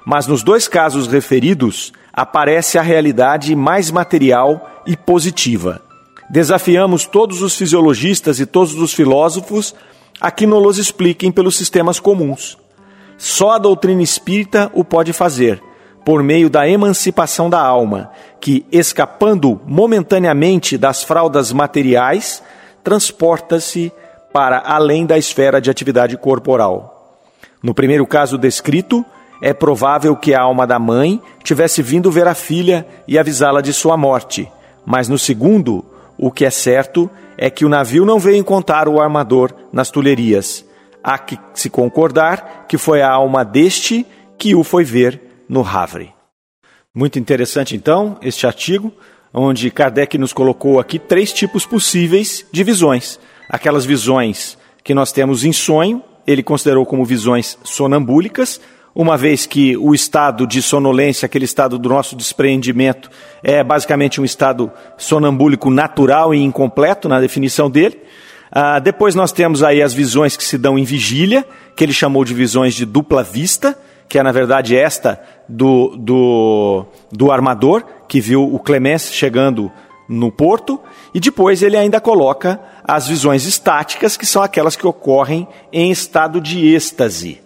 Mas 0.05 0.27
nos 0.27 0.43
dois 0.43 0.67
casos 0.67 1.07
referidos, 1.07 1.91
aparece 2.13 2.77
a 2.77 2.81
realidade 2.81 3.55
mais 3.55 3.91
material 3.91 4.83
e 4.85 4.95
positiva. 4.95 5.81
Desafiamos 6.29 7.05
todos 7.05 7.41
os 7.41 7.55
fisiologistas 7.55 8.39
e 8.39 8.45
todos 8.45 8.73
os 8.75 8.93
filósofos 8.93 9.75
a 10.19 10.31
que 10.31 10.45
nos 10.45 10.77
expliquem 10.77 11.31
pelos 11.31 11.55
sistemas 11.55 11.99
comuns. 11.99 12.57
Só 13.17 13.51
a 13.51 13.57
doutrina 13.57 14.01
espírita 14.01 14.71
o 14.73 14.83
pode 14.83 15.13
fazer, 15.13 15.61
por 16.07 16.23
meio 16.23 16.49
da 16.49 16.65
emancipação 16.65 17.49
da 17.49 17.59
alma, 17.59 18.09
que, 18.39 18.65
escapando 18.71 19.59
momentaneamente 19.67 20.77
das 20.77 21.03
fraldas 21.03 21.51
materiais, 21.51 22.41
transporta-se 22.81 23.91
para 24.31 24.63
além 24.65 25.05
da 25.05 25.17
esfera 25.17 25.59
de 25.59 25.69
atividade 25.69 26.15
corporal. 26.15 27.19
No 27.61 27.73
primeiro 27.73 28.07
caso 28.07 28.37
descrito, 28.37 29.05
é 29.41 29.53
provável 29.53 30.15
que 30.15 30.33
a 30.33 30.39
alma 30.39 30.65
da 30.65 30.79
mãe 30.79 31.21
tivesse 31.43 31.81
vindo 31.81 32.09
ver 32.09 32.25
a 32.25 32.33
filha 32.33 32.87
e 33.05 33.19
avisá-la 33.19 33.59
de 33.59 33.73
sua 33.73 33.97
morte, 33.97 34.49
mas 34.85 35.09
no 35.09 35.19
segundo, 35.19 35.83
o 36.17 36.31
que 36.31 36.45
é 36.45 36.49
certo 36.49 37.09
é 37.37 37.49
que 37.49 37.65
o 37.65 37.69
navio 37.69 38.05
não 38.05 38.17
veio 38.17 38.37
encontrar 38.37 38.87
o 38.87 39.01
armador 39.01 39.53
nas 39.73 39.91
tulherias. 39.91 40.63
Há 41.03 41.17
que 41.17 41.37
se 41.53 41.69
concordar 41.69 42.63
que 42.65 42.77
foi 42.77 43.01
a 43.01 43.11
alma 43.11 43.43
deste 43.43 44.07
que 44.37 44.55
o 44.55 44.63
foi 44.63 44.85
ver 44.85 45.26
no 45.47 45.65
Havre. 45.65 46.13
Muito 46.93 47.19
interessante, 47.19 47.75
então, 47.75 48.17
este 48.21 48.47
artigo, 48.47 48.91
onde 49.33 49.69
Kardec 49.69 50.17
nos 50.17 50.33
colocou 50.33 50.79
aqui 50.79 50.97
três 50.97 51.31
tipos 51.31 51.65
possíveis 51.65 52.45
de 52.51 52.63
visões. 52.63 53.19
Aquelas 53.49 53.85
visões 53.85 54.57
que 54.83 54.93
nós 54.93 55.11
temos 55.11 55.43
em 55.43 55.53
sonho, 55.53 56.01
ele 56.25 56.41
considerou 56.41 56.85
como 56.85 57.05
visões 57.05 57.57
sonambúlicas, 57.63 58.59
uma 58.95 59.15
vez 59.15 59.45
que 59.45 59.77
o 59.77 59.93
estado 59.93 60.47
de 60.47 60.59
sonolência, 60.59 61.27
aquele 61.27 61.45
estado 61.45 61.77
do 61.77 61.87
nosso 61.87 62.15
despreendimento, 62.15 63.11
é 63.43 63.63
basicamente 63.63 64.19
um 64.19 64.25
estado 64.25 64.71
sonambúlico 64.97 65.69
natural 65.69 66.33
e 66.33 66.41
incompleto 66.41 67.07
na 67.07 67.19
definição 67.19 67.69
dele. 67.69 68.01
Ah, 68.51 68.79
depois 68.79 69.13
nós 69.13 69.31
temos 69.31 69.61
aí 69.61 69.83
as 69.83 69.93
visões 69.93 70.35
que 70.35 70.43
se 70.43 70.57
dão 70.57 70.79
em 70.79 70.83
vigília, 70.83 71.45
que 71.75 71.83
ele 71.83 71.93
chamou 71.93 72.25
de 72.25 72.33
visões 72.33 72.73
de 72.73 72.87
dupla 72.87 73.21
vista, 73.21 73.77
que 74.07 74.17
é 74.17 74.23
na 74.23 74.31
verdade 74.31 74.75
esta 74.75 75.21
do, 75.47 75.95
do, 75.97 76.85
do 77.11 77.31
armador, 77.31 77.83
que 78.07 78.21
viu 78.21 78.43
o 78.43 78.59
Clemence 78.59 79.13
chegando 79.13 79.71
no 80.07 80.31
porto, 80.31 80.79
e 81.13 81.19
depois 81.19 81.61
ele 81.61 81.75
ainda 81.75 81.99
coloca 81.99 82.59
as 82.83 83.07
visões 83.07 83.45
estáticas, 83.45 84.15
que 84.15 84.25
são 84.25 84.41
aquelas 84.41 84.75
que 84.75 84.87
ocorrem 84.87 85.47
em 85.71 85.91
estado 85.91 86.39
de 86.39 86.73
êxtase. 86.73 87.41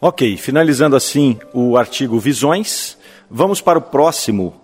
Ok, 0.00 0.36
finalizando 0.36 0.96
assim 0.96 1.38
o 1.52 1.78
artigo 1.78 2.18
Visões, 2.18 2.98
vamos 3.30 3.62
para 3.62 3.78
o 3.78 3.82
próximo, 3.82 4.54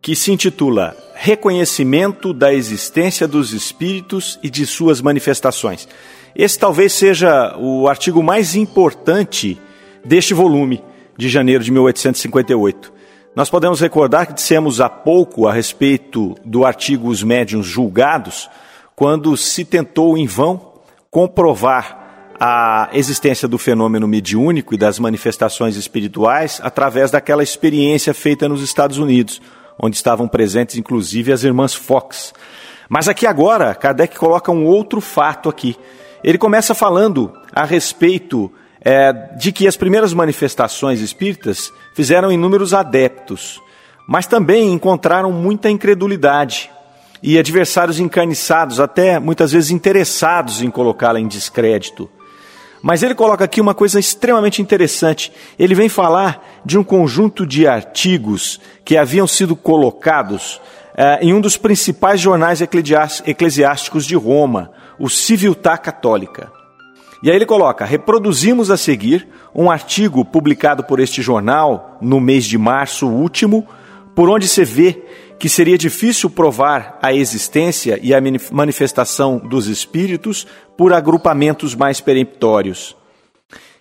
que 0.00 0.16
se 0.16 0.32
intitula 0.32 0.96
Reconhecimento 1.14 2.34
da 2.34 2.52
existência 2.52 3.28
dos 3.28 3.52
espíritos 3.52 4.40
e 4.42 4.50
de 4.50 4.66
suas 4.66 5.00
manifestações. 5.00 5.86
Esse 6.34 6.58
talvez 6.58 6.92
seja 6.92 7.56
o 7.58 7.86
artigo 7.86 8.20
mais 8.24 8.56
importante 8.56 9.56
deste 10.04 10.34
volume 10.34 10.82
de 11.16 11.28
janeiro 11.28 11.62
de 11.62 11.70
1858. 11.70 12.92
Nós 13.34 13.48
podemos 13.48 13.80
recordar 13.80 14.26
que 14.26 14.34
dissemos 14.34 14.80
há 14.80 14.88
pouco 14.88 15.46
a 15.46 15.52
respeito 15.52 16.34
do 16.44 16.64
artigo 16.66 17.08
Os 17.08 17.22
Médiuns 17.22 17.66
Julgados, 17.66 18.48
quando 18.94 19.36
se 19.36 19.64
tentou 19.64 20.18
em 20.18 20.26
vão 20.26 20.72
comprovar 21.10 22.34
a 22.38 22.90
existência 22.92 23.46
do 23.46 23.56
fenômeno 23.56 24.08
mediúnico 24.08 24.74
e 24.74 24.76
das 24.76 24.98
manifestações 24.98 25.76
espirituais 25.76 26.60
através 26.62 27.10
daquela 27.10 27.42
experiência 27.42 28.12
feita 28.12 28.48
nos 28.48 28.62
Estados 28.62 28.98
Unidos, 28.98 29.40
onde 29.80 29.96
estavam 29.96 30.26
presentes 30.26 30.76
inclusive 30.76 31.32
as 31.32 31.44
irmãs 31.44 31.74
Fox. 31.74 32.34
Mas 32.88 33.08
aqui 33.08 33.26
agora, 33.26 33.74
Kardec 33.74 34.18
coloca 34.18 34.52
um 34.52 34.66
outro 34.66 35.00
fato 35.00 35.48
aqui. 35.48 35.76
Ele 36.22 36.36
começa 36.36 36.74
falando 36.74 37.32
a 37.52 37.64
respeito 37.64 38.52
é, 38.84 39.12
de 39.36 39.52
que 39.52 39.66
as 39.66 39.76
primeiras 39.76 40.12
manifestações 40.12 41.00
espíritas 41.00 41.72
fizeram 41.94 42.32
inúmeros 42.32 42.74
adeptos, 42.74 43.60
mas 44.08 44.26
também 44.26 44.72
encontraram 44.72 45.30
muita 45.30 45.70
incredulidade 45.70 46.70
e 47.22 47.38
adversários 47.38 48.00
encarniçados, 48.00 48.80
até 48.80 49.18
muitas 49.20 49.52
vezes 49.52 49.70
interessados 49.70 50.60
em 50.60 50.70
colocá-la 50.70 51.20
em 51.20 51.28
descrédito. 51.28 52.10
Mas 52.82 53.04
ele 53.04 53.14
coloca 53.14 53.44
aqui 53.44 53.60
uma 53.60 53.74
coisa 53.74 54.00
extremamente 54.00 54.60
interessante. 54.60 55.32
Ele 55.56 55.72
vem 55.72 55.88
falar 55.88 56.44
de 56.64 56.76
um 56.76 56.82
conjunto 56.82 57.46
de 57.46 57.64
artigos 57.64 58.60
que 58.84 58.96
haviam 58.96 59.26
sido 59.28 59.54
colocados 59.54 60.60
é, 60.96 61.20
em 61.22 61.32
um 61.32 61.40
dos 61.40 61.56
principais 61.56 62.20
jornais 62.20 62.60
eclesiásticos 62.60 64.04
de 64.04 64.16
Roma, 64.16 64.72
o 64.98 65.08
Civiltà 65.08 65.78
Católica. 65.78 66.61
E 67.22 67.30
aí 67.30 67.36
ele 67.36 67.46
coloca: 67.46 67.84
reproduzimos 67.84 68.70
a 68.70 68.76
seguir 68.76 69.28
um 69.54 69.70
artigo 69.70 70.24
publicado 70.24 70.82
por 70.84 70.98
este 70.98 71.22
jornal 71.22 71.98
no 72.00 72.20
mês 72.20 72.44
de 72.44 72.58
março 72.58 73.06
último, 73.06 73.66
por 74.14 74.28
onde 74.28 74.48
se 74.48 74.64
vê 74.64 75.02
que 75.38 75.48
seria 75.48 75.76
difícil 75.78 76.30
provar 76.30 76.98
a 77.02 77.12
existência 77.12 77.98
e 78.02 78.14
a 78.14 78.20
manifestação 78.52 79.38
dos 79.38 79.66
espíritos 79.66 80.46
por 80.76 80.92
agrupamentos 80.92 81.74
mais 81.74 82.00
peremptórios. 82.00 82.96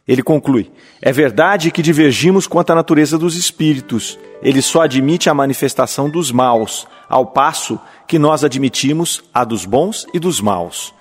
Ele 0.08 0.24
conclui: 0.24 0.72
é 1.02 1.12
verdade 1.12 1.72
que 1.72 1.82
divergimos 1.82 2.48
quanto 2.48 2.72
à 2.72 2.76
natureza 2.76 3.18
dos 3.18 3.36
espíritos. 3.36 4.20
Ele 4.42 4.62
só 4.62 4.82
admite 4.82 5.30
a 5.30 5.34
manifestação 5.34 6.10
dos 6.10 6.32
maus, 6.32 6.88
ao 7.08 7.28
passo 7.28 7.80
que 8.08 8.18
nós 8.20 8.44
admitimos 8.44 9.24
a 9.34 9.44
dos 9.44 9.66
bons 9.66 10.06
e 10.14 10.20
dos 10.20 10.42
maus. 10.42 10.94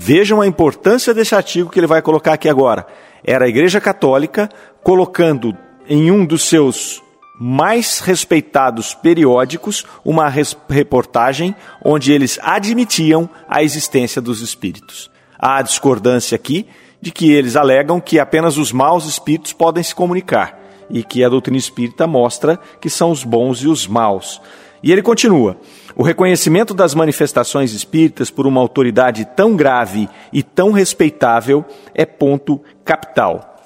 Vejam 0.00 0.40
a 0.40 0.46
importância 0.46 1.12
desse 1.12 1.34
artigo 1.34 1.68
que 1.68 1.80
ele 1.80 1.86
vai 1.88 2.00
colocar 2.00 2.32
aqui 2.32 2.48
agora. 2.48 2.86
Era 3.24 3.46
a 3.46 3.48
Igreja 3.48 3.80
Católica 3.80 4.48
colocando 4.80 5.56
em 5.88 6.12
um 6.12 6.24
dos 6.24 6.44
seus 6.44 7.02
mais 7.40 7.98
respeitados 7.98 8.94
periódicos 8.94 9.84
uma 10.04 10.32
reportagem 10.68 11.54
onde 11.84 12.12
eles 12.12 12.38
admitiam 12.40 13.28
a 13.48 13.60
existência 13.64 14.22
dos 14.22 14.40
espíritos. 14.40 15.10
Há 15.36 15.60
discordância 15.62 16.36
aqui 16.36 16.68
de 17.00 17.10
que 17.10 17.32
eles 17.32 17.56
alegam 17.56 18.00
que 18.00 18.20
apenas 18.20 18.56
os 18.56 18.70
maus 18.70 19.04
espíritos 19.04 19.52
podem 19.52 19.82
se 19.82 19.96
comunicar 19.96 20.60
e 20.88 21.02
que 21.02 21.24
a 21.24 21.28
doutrina 21.28 21.58
espírita 21.58 22.06
mostra 22.06 22.56
que 22.80 22.88
são 22.88 23.10
os 23.10 23.24
bons 23.24 23.62
e 23.62 23.66
os 23.66 23.88
maus. 23.88 24.40
E 24.82 24.92
ele 24.92 25.02
continua: 25.02 25.56
o 25.94 26.02
reconhecimento 26.02 26.74
das 26.74 26.94
manifestações 26.94 27.72
espíritas 27.72 28.30
por 28.30 28.46
uma 28.46 28.60
autoridade 28.60 29.26
tão 29.36 29.56
grave 29.56 30.08
e 30.32 30.42
tão 30.42 30.72
respeitável 30.72 31.64
é 31.94 32.04
ponto 32.04 32.60
capital. 32.84 33.56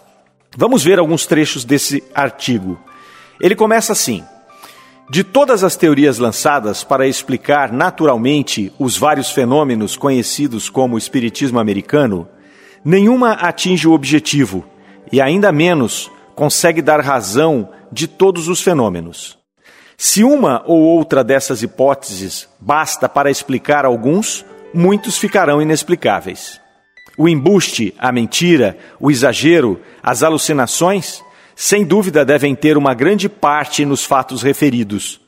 Vamos 0.56 0.84
ver 0.84 0.98
alguns 0.98 1.26
trechos 1.26 1.64
desse 1.64 2.02
artigo. 2.14 2.78
Ele 3.40 3.54
começa 3.54 3.92
assim: 3.92 4.22
De 5.10 5.24
todas 5.24 5.64
as 5.64 5.76
teorias 5.76 6.18
lançadas 6.18 6.84
para 6.84 7.06
explicar 7.06 7.72
naturalmente 7.72 8.72
os 8.78 8.96
vários 8.96 9.30
fenômenos 9.30 9.96
conhecidos 9.96 10.68
como 10.68 10.98
espiritismo 10.98 11.58
americano, 11.58 12.28
Nenhuma 12.84 13.34
atinge 13.34 13.86
o 13.86 13.92
objetivo 13.92 14.64
e 15.12 15.20
ainda 15.20 15.52
menos 15.52 16.10
consegue 16.34 16.82
dar 16.82 17.00
razão 17.00 17.68
de 17.92 18.08
todos 18.08 18.48
os 18.48 18.60
fenômenos. 18.60 19.41
Se 20.04 20.24
uma 20.24 20.64
ou 20.66 20.80
outra 20.80 21.22
dessas 21.22 21.62
hipóteses 21.62 22.48
basta 22.58 23.08
para 23.08 23.30
explicar 23.30 23.84
alguns, 23.84 24.44
muitos 24.74 25.16
ficarão 25.16 25.62
inexplicáveis. 25.62 26.60
O 27.16 27.28
embuste, 27.28 27.94
a 28.00 28.10
mentira, 28.10 28.76
o 28.98 29.12
exagero, 29.12 29.80
as 30.02 30.24
alucinações, 30.24 31.22
sem 31.54 31.84
dúvida 31.84 32.24
devem 32.24 32.52
ter 32.52 32.76
uma 32.76 32.94
grande 32.94 33.28
parte 33.28 33.84
nos 33.84 34.04
fatos 34.04 34.42
referidos. 34.42 35.20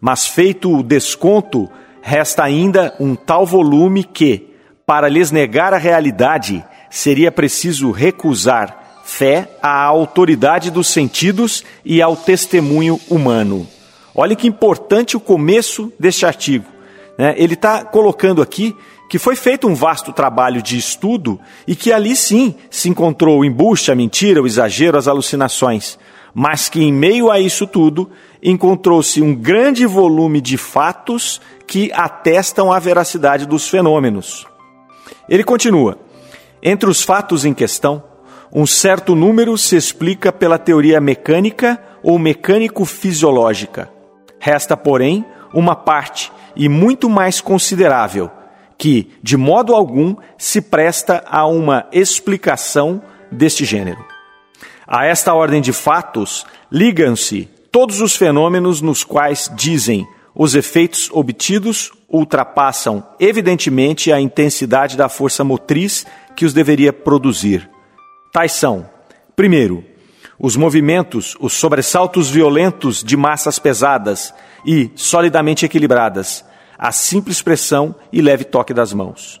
Mas 0.00 0.26
feito 0.26 0.74
o 0.74 0.82
desconto, 0.82 1.70
resta 2.00 2.42
ainda 2.42 2.96
um 2.98 3.14
tal 3.14 3.44
volume 3.44 4.04
que, 4.04 4.54
para 4.86 5.06
lhes 5.06 5.30
negar 5.30 5.74
a 5.74 5.78
realidade, 5.78 6.64
seria 6.88 7.30
preciso 7.30 7.90
recusar 7.90 9.02
fé 9.04 9.50
à 9.60 9.82
autoridade 9.82 10.70
dos 10.70 10.86
sentidos 10.86 11.62
e 11.84 12.00
ao 12.00 12.16
testemunho 12.16 12.98
humano. 13.10 13.68
Olha 14.14 14.36
que 14.36 14.46
importante 14.46 15.16
o 15.16 15.20
começo 15.20 15.92
deste 15.98 16.24
artigo. 16.24 16.66
Né? 17.18 17.34
Ele 17.36 17.54
está 17.54 17.84
colocando 17.84 18.40
aqui 18.40 18.74
que 19.08 19.18
foi 19.18 19.36
feito 19.36 19.66
um 19.66 19.74
vasto 19.74 20.12
trabalho 20.12 20.62
de 20.62 20.76
estudo 20.78 21.38
e 21.66 21.76
que 21.76 21.92
ali 21.92 22.16
sim 22.16 22.54
se 22.70 22.88
encontrou 22.88 23.38
o 23.38 23.44
embuste, 23.44 23.90
a 23.90 23.94
mentira, 23.94 24.42
o 24.42 24.46
exagero, 24.46 24.96
as 24.96 25.06
alucinações, 25.06 25.98
mas 26.34 26.68
que 26.68 26.82
em 26.82 26.92
meio 26.92 27.30
a 27.30 27.38
isso 27.38 27.66
tudo 27.66 28.10
encontrou-se 28.42 29.20
um 29.22 29.34
grande 29.34 29.86
volume 29.86 30.40
de 30.40 30.56
fatos 30.56 31.40
que 31.66 31.92
atestam 31.92 32.72
a 32.72 32.78
veracidade 32.78 33.46
dos 33.46 33.68
fenômenos. 33.68 34.46
Ele 35.28 35.44
continua: 35.44 35.98
entre 36.62 36.88
os 36.88 37.02
fatos 37.02 37.44
em 37.44 37.54
questão, 37.54 38.02
um 38.52 38.66
certo 38.66 39.14
número 39.14 39.56
se 39.56 39.76
explica 39.76 40.32
pela 40.32 40.58
teoria 40.58 41.00
mecânica 41.00 41.80
ou 42.02 42.18
mecânico-fisiológica. 42.18 43.93
Resta, 44.44 44.76
porém, 44.76 45.24
uma 45.54 45.74
parte, 45.74 46.30
e 46.54 46.68
muito 46.68 47.08
mais 47.08 47.40
considerável, 47.40 48.30
que, 48.76 49.10
de 49.22 49.38
modo 49.38 49.74
algum, 49.74 50.14
se 50.36 50.60
presta 50.60 51.24
a 51.26 51.46
uma 51.46 51.86
explicação 51.90 53.00
deste 53.32 53.64
gênero. 53.64 54.04
A 54.86 55.06
esta 55.06 55.32
ordem 55.32 55.62
de 55.62 55.72
fatos 55.72 56.44
ligam-se 56.70 57.48
todos 57.72 58.02
os 58.02 58.16
fenômenos 58.16 58.82
nos 58.82 59.02
quais 59.02 59.50
dizem 59.56 60.06
os 60.34 60.54
efeitos 60.54 61.08
obtidos 61.10 61.90
ultrapassam 62.06 63.02
evidentemente 63.18 64.12
a 64.12 64.20
intensidade 64.20 64.94
da 64.94 65.08
força 65.08 65.42
motriz 65.42 66.04
que 66.36 66.44
os 66.44 66.52
deveria 66.52 66.92
produzir. 66.92 67.66
Tais 68.30 68.52
são: 68.52 68.90
primeiro, 69.34 69.82
os 70.38 70.56
movimentos, 70.56 71.36
os 71.40 71.52
sobressaltos 71.52 72.30
violentos 72.30 73.02
de 73.02 73.16
massas 73.16 73.58
pesadas 73.58 74.34
e 74.66 74.90
solidamente 74.94 75.64
equilibradas, 75.64 76.44
a 76.78 76.90
simples 76.92 77.40
pressão 77.40 77.94
e 78.12 78.20
leve 78.20 78.44
toque 78.44 78.74
das 78.74 78.92
mãos. 78.92 79.40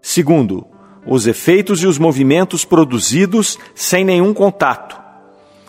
Segundo, 0.00 0.66
os 1.06 1.26
efeitos 1.26 1.82
e 1.82 1.86
os 1.86 1.98
movimentos 1.98 2.64
produzidos 2.64 3.58
sem 3.74 4.04
nenhum 4.04 4.32
contato, 4.32 5.00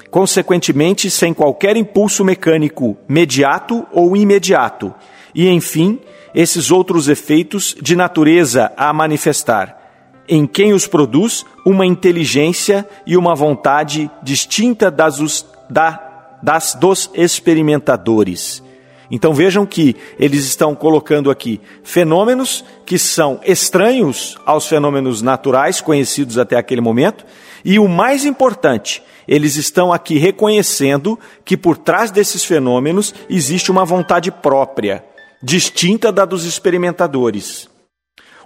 consequentemente 0.10 1.10
sem 1.10 1.34
qualquer 1.34 1.76
impulso 1.76 2.23
mecânico 2.23 2.97
mediato 3.08 3.86
ou 3.91 4.15
imediato, 4.15 4.93
e 5.36 5.49
enfim, 5.49 5.99
esses 6.34 6.71
outros 6.71 7.10
efeitos 7.10 7.76
de 7.82 7.95
natureza 7.95 8.71
a 8.78 8.93
manifestar 8.93 9.82
em 10.27 10.45
quem 10.47 10.73
os 10.73 10.88
produz 10.88 11.45
uma 11.65 11.86
inteligência 11.86 12.88
e 13.05 13.17
uma 13.17 13.36
vontade 13.36 14.09
distinta 14.21 14.89
das, 14.89 15.19
os, 15.19 15.45
da, 15.69 16.38
das 16.41 16.75
dos 16.75 17.09
experimentadores. 17.13 18.63
Então 19.12 19.33
vejam 19.33 19.65
que 19.65 19.95
eles 20.17 20.45
estão 20.45 20.73
colocando 20.73 21.29
aqui 21.29 21.62
fenômenos 21.83 22.65
que 22.86 22.97
são 22.97 23.39
estranhos 23.43 24.38
aos 24.45 24.65
fenômenos 24.67 25.21
naturais 25.21 25.81
conhecidos 25.81 26.38
até 26.38 26.55
aquele 26.55 26.81
momento, 26.81 27.25
e 27.65 27.79
o 27.79 27.88
mais 27.88 28.25
importante, 28.25 29.01
eles 29.27 29.55
estão 29.55 29.93
aqui 29.93 30.17
reconhecendo 30.17 31.17
que 31.45 31.55
por 31.55 31.77
trás 31.77 32.12
desses 32.12 32.43
fenômenos 32.43 33.13
existe 33.29 33.71
uma 33.71 33.86
vontade 33.86 34.31
própria, 34.31 35.03
distinta 35.41 36.12
da 36.12 36.25
dos 36.25 36.43
experimentadores. 36.43 37.69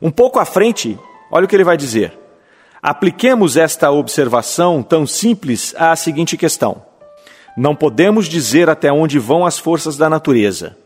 Um 0.02 0.12
pouco 0.12 0.38
à 0.38 0.46
frente, 0.46 0.98
Olha 1.32 1.46
o 1.46 1.48
que 1.48 1.56
ele 1.56 1.64
vai 1.64 1.78
dizer. 1.78 2.18
Apliquemos 2.82 3.58
esta 3.58 3.92
observação 3.92 4.82
tão 4.84 5.06
simples 5.06 5.74
à 5.78 5.96
seguinte 5.96 6.38
questão: 6.38 6.84
Não 7.58 7.76
podemos 7.76 8.28
dizer 8.28 8.70
até 8.70 8.92
onde 8.92 9.20
vão 9.20 9.46
as 9.46 9.58
forças 9.58 9.98
da 9.98 10.10
natureza. 10.10 10.78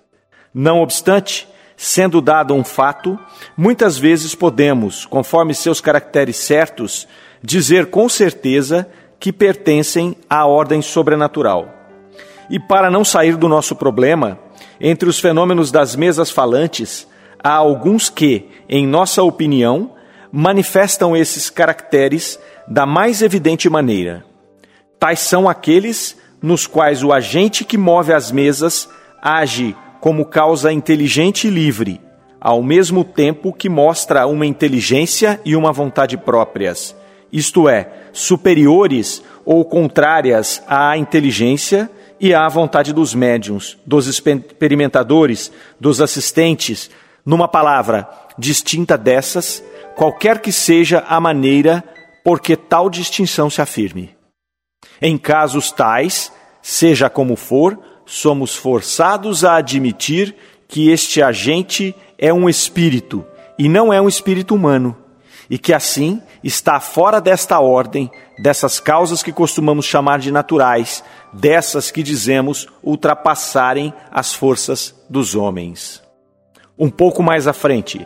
Não 0.54 0.82
obstante, 0.82 1.48
sendo 1.78 2.22
dado 2.22 2.54
um 2.54 2.64
fato, 2.64 3.20
muitas 3.56 3.98
vezes 3.98 4.36
podemos, 4.36 5.06
conforme 5.06 5.54
seus 5.54 5.80
caracteres 5.80 6.38
certos, 6.38 7.08
dizer 7.42 7.88
com 7.88 8.08
certeza 8.10 8.88
que 9.20 9.32
pertencem 9.32 10.16
à 10.30 10.46
ordem 10.46 10.82
sobrenatural. 10.82 11.70
E 12.50 12.60
para 12.60 12.90
não 12.92 13.06
sair 13.06 13.38
do 13.38 13.48
nosso 13.48 13.76
problema, 13.76 14.38
entre 14.80 15.08
os 15.08 15.20
fenômenos 15.20 15.72
das 15.72 15.96
mesas 15.96 16.30
falantes, 16.32 17.08
há 17.42 17.54
alguns 17.54 18.10
que, 18.10 18.50
em 18.68 18.86
nossa 18.86 19.24
opinião, 19.24 19.92
manifestam 20.32 21.16
esses 21.16 21.50
caracteres 21.50 22.40
da 22.68 22.86
mais 22.86 23.22
evidente 23.22 23.70
maneira. 23.70 24.24
Tais 25.00 25.20
são 25.20 25.50
aqueles 25.50 26.18
nos 26.42 26.66
quais 26.66 27.04
o 27.04 27.12
agente 27.12 27.64
que 27.66 27.78
move 27.78 28.14
as 28.14 28.32
mesas 28.32 28.90
age 29.22 29.76
como 30.00 30.26
causa 30.26 30.72
inteligente 30.72 31.48
e 31.48 31.52
livre, 31.52 32.02
ao 32.40 32.64
mesmo 32.64 33.04
tempo 33.04 33.54
que 33.54 33.70
mostra 33.70 34.26
uma 34.26 34.46
inteligência 34.46 35.40
e 35.46 35.56
uma 35.56 35.72
vontade 35.72 36.18
próprias, 36.18 36.96
isto 37.32 37.70
é, 37.70 37.92
superiores 38.12 39.24
ou 39.46 39.64
contrárias 39.64 40.62
à 40.68 40.98
inteligência 40.98 41.90
e 42.20 42.34
à 42.34 42.48
vontade 42.48 42.94
dos 42.94 43.14
médiums, 43.14 43.78
dos 43.86 44.08
experimentadores, 44.08 45.52
dos 45.80 46.02
assistentes, 46.02 46.90
numa 47.26 47.48
palavra, 47.48 48.08
distinta 48.38 48.98
dessas, 48.98 49.64
qualquer 50.02 50.40
que 50.40 50.52
seja 50.52 51.06
a 51.08 51.20
maneira 51.20 51.84
por 52.24 52.40
que 52.40 52.58
tal 52.58 52.90
distinção 52.90 53.52
se 53.52 53.62
afirme. 53.62 54.18
Em 55.00 55.16
casos 55.16 55.72
tais, 55.72 56.34
seja 56.60 57.08
como 57.08 57.36
for, 57.36 57.78
somos 58.04 58.56
forçados 58.56 59.46
a 59.46 59.58
admitir 59.58 60.36
que 60.68 60.90
este 60.90 61.22
agente 61.22 61.96
é 62.18 62.34
um 62.34 62.50
espírito 62.50 63.24
e 63.60 63.70
não 63.70 63.94
é 63.94 64.02
um 64.02 64.08
espírito 64.08 64.56
humano, 64.56 64.98
e 65.48 65.60
que 65.60 65.72
assim 65.72 66.20
está 66.44 66.80
fora 66.80 67.22
desta 67.22 67.60
ordem, 67.60 68.10
dessas 68.40 68.80
causas 68.80 69.22
que 69.22 69.32
costumamos 69.32 69.86
chamar 69.86 70.18
de 70.18 70.32
naturais, 70.32 71.04
dessas 71.32 71.92
que 71.92 72.02
dizemos 72.02 72.68
ultrapassarem 72.82 73.94
as 74.10 74.34
forças 74.34 74.96
dos 75.08 75.36
homens. 75.36 76.02
Um 76.76 76.90
pouco 76.90 77.22
mais 77.22 77.46
à 77.46 77.54
frente. 77.54 78.04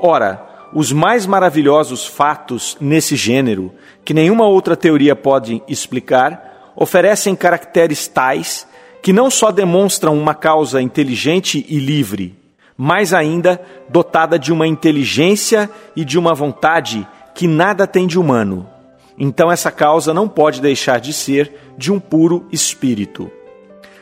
Ora, 0.00 0.50
os 0.72 0.92
mais 0.92 1.26
maravilhosos 1.26 2.06
fatos 2.06 2.76
nesse 2.80 3.16
gênero, 3.16 3.72
que 4.04 4.14
nenhuma 4.14 4.46
outra 4.46 4.76
teoria 4.76 5.14
pode 5.14 5.62
explicar, 5.68 6.72
oferecem 6.74 7.36
caracteres 7.36 8.08
tais 8.08 8.66
que 9.02 9.12
não 9.12 9.30
só 9.30 9.50
demonstram 9.50 10.16
uma 10.16 10.34
causa 10.34 10.80
inteligente 10.80 11.66
e 11.68 11.78
livre, 11.78 12.36
mais 12.76 13.12
ainda 13.12 13.60
dotada 13.88 14.38
de 14.38 14.52
uma 14.52 14.66
inteligência 14.66 15.68
e 15.96 16.04
de 16.04 16.18
uma 16.18 16.34
vontade 16.34 17.06
que 17.34 17.48
nada 17.48 17.86
tem 17.86 18.06
de 18.06 18.18
humano. 18.18 18.68
Então 19.18 19.50
essa 19.50 19.70
causa 19.70 20.14
não 20.14 20.28
pode 20.28 20.60
deixar 20.60 21.00
de 21.00 21.12
ser 21.12 21.52
de 21.76 21.92
um 21.92 21.98
puro 21.98 22.46
espírito. 22.50 23.30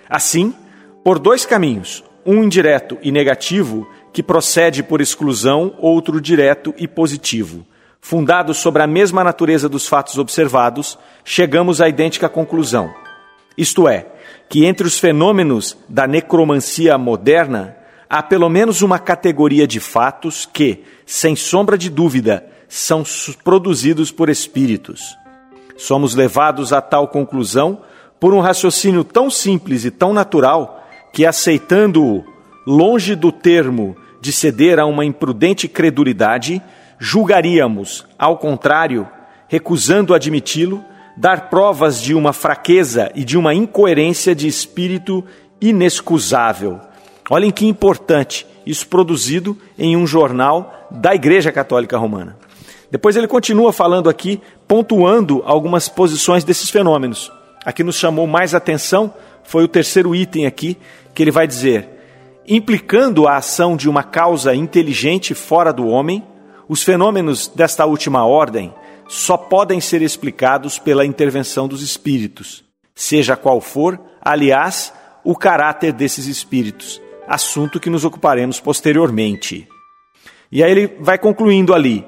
Assim, 0.08 0.54
por 1.02 1.18
dois 1.18 1.46
caminhos, 1.46 2.04
um 2.24 2.44
indireto 2.44 2.98
e 3.02 3.10
negativo, 3.10 3.88
que 4.12 4.22
procede 4.22 4.82
por 4.82 5.00
exclusão, 5.00 5.74
outro 5.78 6.20
direto 6.20 6.74
e 6.76 6.88
positivo. 6.88 7.66
Fundados 8.00 8.58
sobre 8.58 8.82
a 8.82 8.86
mesma 8.86 9.22
natureza 9.22 9.68
dos 9.68 9.86
fatos 9.86 10.18
observados, 10.18 10.98
chegamos 11.24 11.80
à 11.80 11.88
idêntica 11.88 12.28
conclusão. 12.28 12.92
Isto 13.56 13.86
é, 13.86 14.06
que 14.48 14.64
entre 14.64 14.86
os 14.86 14.98
fenômenos 14.98 15.76
da 15.88 16.06
necromancia 16.06 16.96
moderna, 16.96 17.76
há 18.08 18.22
pelo 18.22 18.48
menos 18.48 18.82
uma 18.82 18.98
categoria 18.98 19.66
de 19.66 19.78
fatos 19.78 20.48
que, 20.50 20.82
sem 21.04 21.36
sombra 21.36 21.76
de 21.76 21.90
dúvida, 21.90 22.46
são 22.68 23.02
produzidos 23.44 24.10
por 24.10 24.28
espíritos. 24.28 25.16
Somos 25.76 26.14
levados 26.14 26.72
a 26.72 26.80
tal 26.80 27.08
conclusão 27.08 27.82
por 28.18 28.34
um 28.34 28.40
raciocínio 28.40 29.02
tão 29.02 29.30
simples 29.30 29.84
e 29.84 29.90
tão 29.90 30.12
natural 30.12 30.86
que, 31.12 31.26
aceitando-o 31.26 32.24
longe 32.70 33.14
do 33.14 33.32
termo 33.32 33.96
de 34.20 34.32
ceder 34.32 34.78
a 34.78 34.86
uma 34.86 35.04
imprudente 35.04 35.66
credulidade, 35.66 36.62
julgaríamos, 36.98 38.06
ao 38.18 38.38
contrário, 38.38 39.08
recusando 39.48 40.14
admiti-lo, 40.14 40.84
dar 41.16 41.50
provas 41.50 42.00
de 42.00 42.14
uma 42.14 42.32
fraqueza 42.32 43.10
e 43.14 43.24
de 43.24 43.36
uma 43.36 43.52
incoerência 43.52 44.34
de 44.34 44.46
espírito 44.46 45.24
inexcusável 45.60 46.80
Olhem 47.32 47.52
que 47.52 47.64
importante, 47.64 48.44
isso 48.66 48.88
produzido 48.88 49.56
em 49.78 49.96
um 49.96 50.04
jornal 50.04 50.88
da 50.90 51.14
Igreja 51.14 51.52
Católica 51.52 51.96
Romana. 51.96 52.36
Depois 52.90 53.14
ele 53.14 53.28
continua 53.28 53.72
falando 53.72 54.10
aqui, 54.10 54.42
pontuando 54.66 55.40
algumas 55.46 55.88
posições 55.88 56.42
desses 56.42 56.68
fenômenos. 56.70 57.30
Aqui 57.64 57.84
nos 57.84 57.94
chamou 57.94 58.26
mais 58.26 58.52
atenção 58.52 59.14
foi 59.44 59.62
o 59.62 59.68
terceiro 59.68 60.12
item 60.12 60.44
aqui, 60.44 60.76
que 61.14 61.22
ele 61.22 61.30
vai 61.30 61.46
dizer: 61.46 61.88
implicando 62.50 63.26
a 63.26 63.36
ação 63.36 63.76
de 63.76 63.88
uma 63.88 64.02
causa 64.02 64.54
inteligente 64.54 65.32
fora 65.32 65.72
do 65.72 65.86
homem, 65.86 66.22
os 66.68 66.82
fenômenos 66.82 67.46
desta 67.46 67.86
última 67.86 68.26
ordem 68.26 68.74
só 69.08 69.36
podem 69.36 69.80
ser 69.80 70.02
explicados 70.02 70.78
pela 70.78 71.06
intervenção 71.06 71.66
dos 71.66 71.80
espíritos, 71.80 72.62
seja 72.94 73.36
qual 73.36 73.60
for, 73.60 73.98
aliás, 74.20 74.92
o 75.24 75.34
caráter 75.34 75.92
desses 75.92 76.26
espíritos 76.26 77.00
assunto 77.30 77.78
que 77.78 77.88
nos 77.88 78.04
ocuparemos 78.04 78.58
posteriormente. 78.58 79.68
E 80.50 80.64
aí 80.64 80.70
ele 80.72 80.96
vai 80.98 81.16
concluindo 81.16 81.72
ali. 81.72 82.04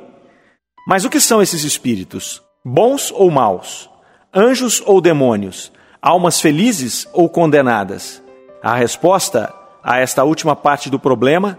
Mas 0.85 1.05
o 1.05 1.11
que 1.11 1.21
são 1.21 1.41
esses 1.41 1.63
espíritos? 1.63 2.43
Bons 2.65 3.13
ou 3.13 3.31
maus? 3.31 3.89
Anjos 4.35 4.83
ou 4.85 5.01
demônios? 5.01 5.71
Almas 6.03 6.41
felizes 6.41 7.07
ou 7.13 7.29
condenadas? 7.29 8.21
A 8.61 8.75
resposta 8.75 9.55
a 9.83 9.99
esta 9.99 10.25
última 10.25 10.55
parte 10.55 10.89
do 10.89 10.99
problema 10.99 11.59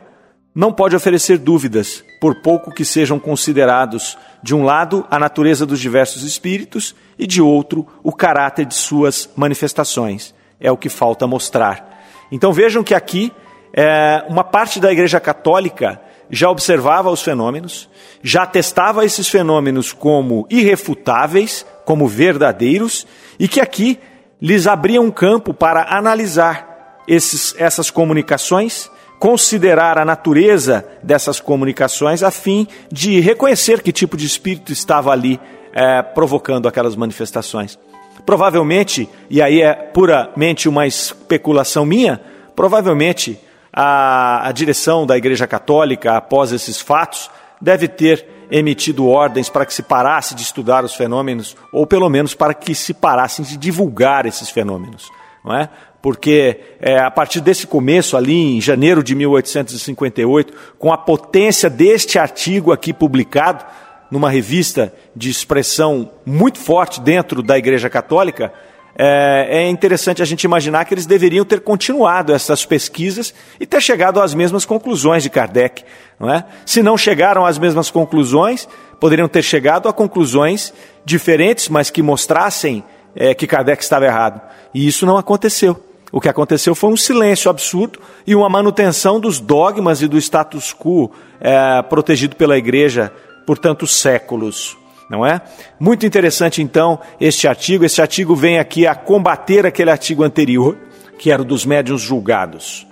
não 0.55 0.71
pode 0.71 0.95
oferecer 0.95 1.39
dúvidas, 1.39 2.03
por 2.21 2.35
pouco 2.35 2.71
que 2.71 2.85
sejam 2.85 3.19
considerados, 3.19 4.17
de 4.43 4.53
um 4.53 4.63
lado, 4.63 5.05
a 5.09 5.17
natureza 5.17 5.65
dos 5.65 5.79
diversos 5.79 6.23
espíritos 6.23 6.95
e, 7.17 7.25
de 7.25 7.41
outro, 7.41 7.87
o 8.03 8.11
caráter 8.11 8.65
de 8.65 8.75
suas 8.75 9.29
manifestações. 9.35 10.33
É 10.59 10.71
o 10.71 10.77
que 10.77 10.89
falta 10.89 11.25
mostrar. 11.25 12.05
Então 12.31 12.53
vejam 12.53 12.83
que 12.83 12.93
aqui 12.93 13.31
é, 13.73 14.23
uma 14.29 14.43
parte 14.43 14.79
da 14.79 14.91
Igreja 14.91 15.19
Católica 15.19 15.99
já 16.29 16.49
observava 16.49 17.09
os 17.09 17.21
fenômenos, 17.21 17.89
já 18.21 18.45
testava 18.45 19.03
esses 19.03 19.27
fenômenos 19.27 19.91
como 19.91 20.47
irrefutáveis, 20.49 21.65
como 21.83 22.07
verdadeiros, 22.07 23.05
e 23.39 23.47
que 23.47 23.59
aqui 23.59 23.99
lhes 24.41 24.67
abria 24.67 25.01
um 25.01 25.11
campo 25.11 25.53
para 25.53 25.95
analisar 25.95 26.72
esses, 27.07 27.55
essas 27.57 27.89
comunicações, 27.89 28.89
considerar 29.19 29.97
a 29.97 30.05
natureza 30.05 30.85
dessas 31.01 31.39
comunicações, 31.39 32.23
a 32.23 32.31
fim 32.31 32.67
de 32.91 33.19
reconhecer 33.19 33.81
que 33.81 33.91
tipo 33.91 34.17
de 34.17 34.25
espírito 34.25 34.71
estava 34.71 35.11
ali 35.11 35.39
é, 35.73 36.01
provocando 36.01 36.67
aquelas 36.67 36.95
manifestações. 36.95 37.79
Provavelmente, 38.25 39.09
e 39.29 39.41
aí 39.41 39.61
é 39.61 39.73
puramente 39.73 40.69
uma 40.69 40.85
especulação 40.85 41.85
minha, 41.85 42.21
provavelmente 42.55 43.39
a, 43.71 44.47
a 44.47 44.51
direção 44.51 45.05
da 45.05 45.17
Igreja 45.17 45.47
Católica, 45.47 46.17
após 46.17 46.51
esses 46.51 46.79
fatos, 46.79 47.29
deve 47.59 47.87
ter 47.87 48.27
emitido 48.51 49.07
ordens 49.07 49.49
para 49.49 49.65
que 49.65 49.73
se 49.73 49.81
parasse 49.81 50.35
de 50.35 50.43
estudar 50.43 50.83
os 50.83 50.93
fenômenos, 50.93 51.55
ou 51.71 51.87
pelo 51.87 52.07
menos 52.09 52.35
para 52.35 52.53
que 52.53 52.75
se 52.75 52.93
parassem 52.93 53.43
de 53.43 53.57
divulgar 53.57 54.25
esses 54.25 54.49
fenômenos. 54.49 55.09
Não 55.43 55.55
é? 55.55 55.69
Porque 56.03 56.59
é, 56.81 56.99
a 56.99 57.09
partir 57.09 57.39
desse 57.39 57.65
começo, 57.65 58.17
ali 58.17 58.57
em 58.57 58.59
janeiro 58.59 59.01
de 59.01 59.15
1858, 59.15 60.53
com 60.77 60.91
a 60.91 60.97
potência 60.97 61.69
deste 61.69 62.19
artigo 62.19 62.73
aqui 62.73 62.91
publicado, 62.91 63.63
numa 64.11 64.29
revista 64.29 64.93
de 65.15 65.29
expressão 65.29 66.11
muito 66.25 66.59
forte 66.59 66.99
dentro 66.99 67.41
da 67.41 67.57
Igreja 67.57 67.89
Católica, 67.89 68.51
é, 68.97 69.47
é, 69.49 69.69
interessante 69.69 70.21
a 70.21 70.25
gente 70.25 70.43
imaginar 70.43 70.83
que 70.83 70.93
eles 70.93 71.05
deveriam 71.05 71.45
ter 71.45 71.61
continuado 71.61 72.33
essas 72.33 72.65
pesquisas 72.65 73.33
e 73.57 73.65
ter 73.65 73.81
chegado 73.81 74.19
às 74.19 74.33
mesmas 74.33 74.65
conclusões 74.65 75.23
de 75.23 75.29
Kardec. 75.29 75.85
Não 76.19 76.29
é? 76.29 76.43
Se 76.65 76.83
não 76.83 76.97
chegaram 76.97 77.45
às 77.45 77.57
mesmas 77.57 77.89
conclusões, 77.89 78.67
poderiam 78.99 79.29
ter 79.29 79.41
chegado 79.41 79.87
a 79.87 79.93
conclusões 79.93 80.73
diferentes, 81.05 81.69
mas 81.69 81.89
que 81.89 82.01
mostrassem 82.01 82.83
é, 83.15 83.33
que 83.33 83.47
Kardec 83.47 83.81
estava 83.81 84.03
errado. 84.03 84.41
E 84.73 84.85
isso 84.85 85.05
não 85.05 85.15
aconteceu. 85.15 85.81
O 86.13 86.21
que 86.21 86.29
aconteceu 86.29 86.73
foi 86.73 86.91
um 86.91 86.95
silêncio 86.95 87.49
absurdo 87.49 87.99
e 88.25 88.35
uma 88.35 88.47
manutenção 88.47 89.19
dos 89.19 89.39
dogmas 89.39 90.01
e 90.01 90.07
do 90.07 90.17
status 90.17 90.71
quo 90.71 91.11
é, 91.41 91.81
protegido 91.81 92.35
pela 92.35 92.57
Igreja 92.57 93.11
por 93.45 93.57
tantos 93.57 93.99
séculos 93.99 94.77
não 95.09 95.25
é? 95.25 95.41
Muito 95.79 96.05
interessante 96.05 96.61
então 96.61 96.99
este 97.19 97.47
artigo. 97.47 97.85
Este 97.85 98.01
artigo 98.01 98.35
vem 98.35 98.57
aqui 98.57 98.87
a 98.87 98.95
combater 98.95 99.65
aquele 99.65 99.91
artigo 99.91 100.23
anterior, 100.23 100.75
que 101.19 101.31
era 101.31 101.41
o 101.41 101.45
dos 101.45 101.65
médiuns 101.65 102.01
julgados. 102.01 102.87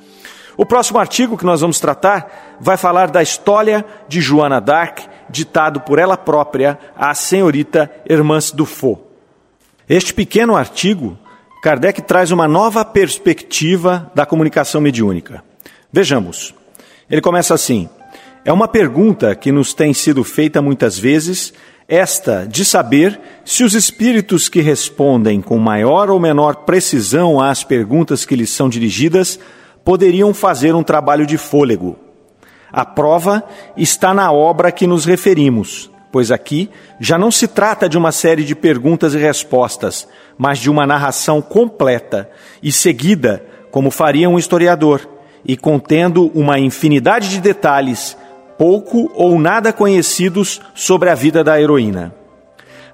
O 0.55 0.65
próximo 0.65 0.99
artigo 0.99 1.37
que 1.37 1.45
nós 1.45 1.61
vamos 1.61 1.79
tratar 1.79 2.57
vai 2.59 2.77
falar 2.77 3.09
da 3.09 3.23
história 3.23 3.83
de 4.07 4.21
Joana 4.21 4.61
d'Arc, 4.61 4.99
ditado 5.29 5.81
por 5.81 5.97
ela 5.97 6.15
própria 6.15 6.77
à 6.95 7.15
senhorita 7.15 7.89
Hermance 8.07 8.55
Dufault. 8.55 9.01
Este 9.89 10.13
pequeno 10.13 10.55
artigo, 10.55 11.17
Kardec 11.61 12.01
traz 12.01 12.31
uma 12.31 12.47
nova 12.47 12.83
perspectiva 12.83 14.11
da 14.15 14.25
comunicação 14.25 14.81
mediúnica. 14.81 15.43
Vejamos. 15.93 16.55
Ele 17.07 17.21
começa 17.21 17.53
assim: 17.53 17.87
é 18.43 18.51
uma 18.51 18.67
pergunta 18.67 19.35
que 19.35 19.51
nos 19.51 19.71
tem 19.71 19.93
sido 19.93 20.23
feita 20.23 20.59
muitas 20.59 20.97
vezes 20.97 21.53
esta 21.87 22.47
de 22.47 22.65
saber 22.65 23.19
se 23.45 23.63
os 23.63 23.75
espíritos 23.75 24.49
que 24.49 24.61
respondem 24.61 25.39
com 25.39 25.59
maior 25.59 26.09
ou 26.09 26.19
menor 26.19 26.55
precisão 26.57 27.39
às 27.39 27.63
perguntas 27.63 28.25
que 28.25 28.35
lhes 28.35 28.49
são 28.49 28.67
dirigidas 28.67 29.37
poderiam 29.85 30.33
fazer 30.33 30.73
um 30.73 30.81
trabalho 30.81 31.27
de 31.27 31.37
fôlego. 31.37 31.99
A 32.71 32.85
prova 32.85 33.43
está 33.77 34.15
na 34.15 34.31
obra 34.31 34.71
que 34.71 34.87
nos 34.87 35.05
referimos, 35.05 35.90
pois 36.11 36.31
aqui 36.31 36.69
já 36.99 37.17
não 37.17 37.31
se 37.31 37.47
trata 37.47 37.87
de 37.87 37.97
uma 37.97 38.11
série 38.11 38.43
de 38.43 38.55
perguntas 38.55 39.13
e 39.13 39.17
respostas, 39.17 40.07
mas 40.37 40.59
de 40.59 40.69
uma 40.69 40.85
narração 40.85 41.41
completa 41.41 42.29
e 42.61 42.71
seguida, 42.71 43.43
como 43.71 43.89
faria 43.89 44.29
um 44.29 44.37
historiador, 44.37 45.07
e 45.45 45.57
contendo 45.57 46.31
uma 46.35 46.59
infinidade 46.59 47.29
de 47.29 47.39
detalhes 47.39 48.17
pouco 48.57 49.11
ou 49.15 49.39
nada 49.39 49.73
conhecidos 49.73 50.61
sobre 50.75 51.09
a 51.09 51.15
vida 51.15 51.43
da 51.43 51.59
heroína. 51.59 52.13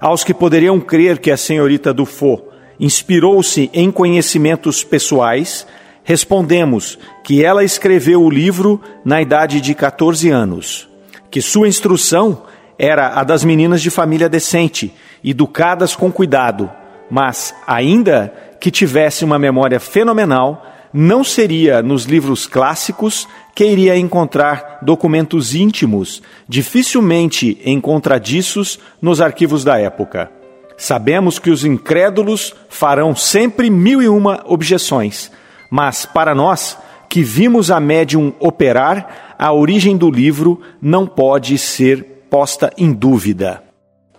Aos 0.00 0.24
que 0.24 0.32
poderiam 0.32 0.80
crer 0.80 1.18
que 1.18 1.30
a 1.30 1.36
senhorita 1.36 1.92
Dufault 1.92 2.44
inspirou-se 2.80 3.68
em 3.74 3.90
conhecimentos 3.90 4.82
pessoais, 4.84 5.66
respondemos 6.04 6.98
que 7.22 7.44
ela 7.44 7.64
escreveu 7.64 8.22
o 8.22 8.30
livro 8.30 8.80
na 9.04 9.20
idade 9.20 9.60
de 9.60 9.74
14 9.74 10.30
anos, 10.30 10.88
que 11.30 11.42
sua 11.42 11.68
instrução 11.68 12.44
era 12.78 13.18
a 13.18 13.24
das 13.24 13.42
meninas 13.42 13.82
de 13.82 13.90
família 13.90 14.28
decente, 14.28 14.94
educadas 15.24 15.96
com 15.96 16.12
cuidado, 16.12 16.70
mas, 17.10 17.54
ainda 17.66 18.32
que 18.60 18.70
tivesse 18.70 19.24
uma 19.24 19.38
memória 19.38 19.80
fenomenal, 19.80 20.64
não 20.92 21.22
seria 21.22 21.82
nos 21.82 22.04
livros 22.04 22.46
clássicos 22.46 23.28
que 23.54 23.64
iria 23.64 23.96
encontrar 23.96 24.78
documentos 24.82 25.54
íntimos, 25.54 26.22
dificilmente 26.48 27.60
encontradiços 27.64 28.78
nos 29.02 29.20
arquivos 29.20 29.64
da 29.64 29.78
época. 29.78 30.30
Sabemos 30.76 31.38
que 31.38 31.50
os 31.50 31.64
incrédulos 31.64 32.54
farão 32.68 33.14
sempre 33.14 33.68
mil 33.68 34.00
e 34.00 34.08
uma 34.08 34.44
objeções, 34.46 35.30
mas 35.68 36.06
para 36.06 36.34
nós, 36.34 36.78
que 37.08 37.22
vimos 37.22 37.70
a 37.70 37.80
médium 37.80 38.32
operar, 38.38 39.34
a 39.38 39.52
origem 39.52 39.96
do 39.96 40.10
livro 40.10 40.60
não 40.80 41.06
pode 41.06 41.58
ser 41.58 42.17
posta 42.30 42.72
em 42.76 42.92
dúvida. 42.92 43.62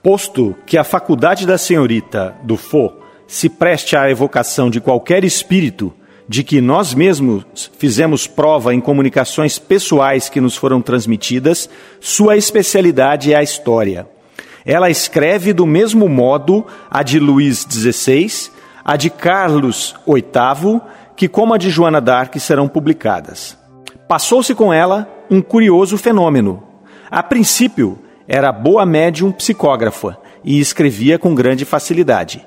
Posto 0.02 0.56
que 0.66 0.78
a 0.78 0.84
faculdade 0.84 1.46
da 1.46 1.58
senhorita 1.58 2.36
do 2.44 2.58
se 3.28 3.50
preste 3.50 3.96
à 3.96 4.10
evocação 4.10 4.70
de 4.70 4.82
qualquer 4.82 5.24
espírito 5.24 5.94
de 6.28 6.44
que 6.44 6.62
nós 6.62 6.94
mesmos 6.94 7.72
fizemos 7.80 8.28
prova 8.28 8.74
em 8.74 8.80
comunicações 8.80 9.58
pessoais 9.58 10.30
que 10.30 10.40
nos 10.40 10.56
foram 10.56 10.80
transmitidas, 10.80 11.68
sua 12.00 12.38
especialidade 12.38 13.34
é 13.34 13.38
a 13.38 13.44
história. 13.44 14.08
Ela 14.64 14.92
escreve 14.92 15.54
do 15.54 15.66
mesmo 15.66 16.08
modo 16.08 16.66
a 16.90 17.02
de 17.02 17.20
Luís 17.20 17.66
XVI, 17.68 18.52
a 18.86 18.96
de 18.96 19.10
Carlos 19.10 19.96
VIII, 20.08 20.80
que 21.16 21.28
como 21.28 21.56
a 21.56 21.58
de 21.58 21.72
Joana 21.72 22.00
d'Arc 22.00 22.40
serão 22.40 22.68
publicadas. 22.68 23.58
Passou-se 24.08 24.54
com 24.54 24.72
ela 24.72 25.10
um 25.32 25.42
curioso 25.42 25.98
fenômeno. 25.98 26.69
A 27.10 27.24
princípio, 27.24 27.98
era 28.28 28.52
boa 28.52 28.86
médium 28.86 29.32
psicógrafa 29.32 30.16
e 30.44 30.60
escrevia 30.60 31.18
com 31.18 31.34
grande 31.34 31.66
facilidade. 31.66 32.46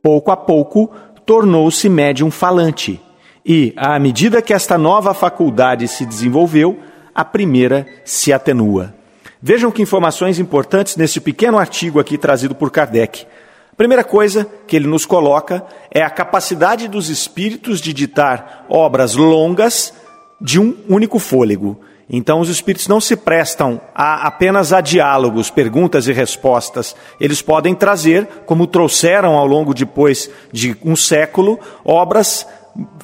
Pouco 0.00 0.30
a 0.30 0.36
pouco, 0.36 0.90
tornou-se 1.26 1.88
médium 1.88 2.30
falante 2.30 3.00
e, 3.44 3.72
à 3.76 3.98
medida 3.98 4.40
que 4.40 4.54
esta 4.54 4.78
nova 4.78 5.12
faculdade 5.12 5.88
se 5.88 6.06
desenvolveu, 6.06 6.78
a 7.12 7.24
primeira 7.24 7.86
se 8.04 8.32
atenua. 8.32 8.94
Vejam 9.42 9.70
que 9.70 9.82
informações 9.82 10.38
importantes 10.38 10.96
nesse 10.96 11.20
pequeno 11.20 11.58
artigo 11.58 11.98
aqui 11.98 12.16
trazido 12.16 12.54
por 12.54 12.70
Kardec. 12.70 13.26
A 13.72 13.76
primeira 13.76 14.04
coisa 14.04 14.48
que 14.66 14.76
ele 14.76 14.86
nos 14.86 15.04
coloca 15.04 15.66
é 15.90 16.00
a 16.02 16.08
capacidade 16.08 16.86
dos 16.86 17.08
espíritos 17.08 17.80
de 17.80 17.92
ditar 17.92 18.64
obras 18.68 19.16
longas 19.16 19.92
de 20.40 20.60
um 20.60 20.76
único 20.88 21.18
fôlego. 21.18 21.80
Então, 22.08 22.40
os 22.40 22.48
espíritos 22.48 22.86
não 22.86 23.00
se 23.00 23.16
prestam 23.16 23.80
a, 23.94 24.26
apenas 24.26 24.72
a 24.72 24.80
diálogos, 24.80 25.50
perguntas 25.50 26.06
e 26.06 26.12
respostas. 26.12 26.94
Eles 27.18 27.40
podem 27.40 27.74
trazer, 27.74 28.26
como 28.44 28.66
trouxeram 28.66 29.34
ao 29.34 29.46
longo 29.46 29.72
depois 29.72 30.30
de 30.52 30.76
um 30.84 30.94
século, 30.94 31.58
obras 31.84 32.46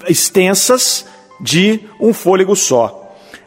extensas 0.08 1.06
de 1.40 1.80
um 2.00 2.12
fôlego 2.12 2.54
só. 2.54 3.00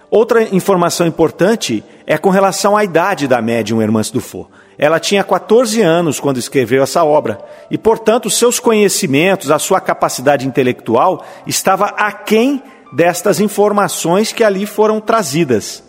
Outra 0.09 0.43
informação 0.55 1.07
importante 1.07 1.83
é 2.05 2.17
com 2.17 2.29
relação 2.29 2.75
à 2.77 2.83
idade 2.83 3.27
da 3.27 3.41
médium 3.41 3.81
Hermance 3.81 4.11
Dufour. 4.13 4.47
Ela 4.77 4.99
tinha 4.99 5.23
14 5.23 5.81
anos 5.81 6.19
quando 6.19 6.37
escreveu 6.37 6.83
essa 6.83 7.03
obra 7.03 7.39
e, 7.69 7.77
portanto, 7.77 8.29
seus 8.29 8.59
conhecimentos, 8.59 9.51
a 9.51 9.59
sua 9.59 9.79
capacidade 9.79 10.47
intelectual 10.47 11.23
estava 11.45 11.85
aquém 11.85 12.61
destas 12.93 13.39
informações 13.39 14.31
que 14.31 14.43
ali 14.43 14.65
foram 14.65 15.01
trazidas. 15.01 15.83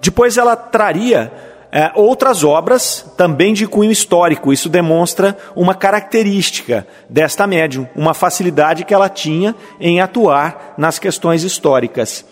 Depois 0.00 0.36
ela 0.36 0.54
traria 0.54 1.32
é, 1.72 1.90
outras 1.96 2.44
obras 2.44 3.04
também 3.16 3.52
de 3.52 3.66
cunho 3.66 3.90
histórico. 3.90 4.52
Isso 4.52 4.68
demonstra 4.68 5.36
uma 5.56 5.74
característica 5.74 6.86
desta 7.10 7.46
médium, 7.46 7.88
uma 7.96 8.14
facilidade 8.14 8.84
que 8.84 8.94
ela 8.94 9.08
tinha 9.08 9.54
em 9.80 10.00
atuar 10.00 10.74
nas 10.78 10.98
questões 10.98 11.42
históricas. 11.42 12.24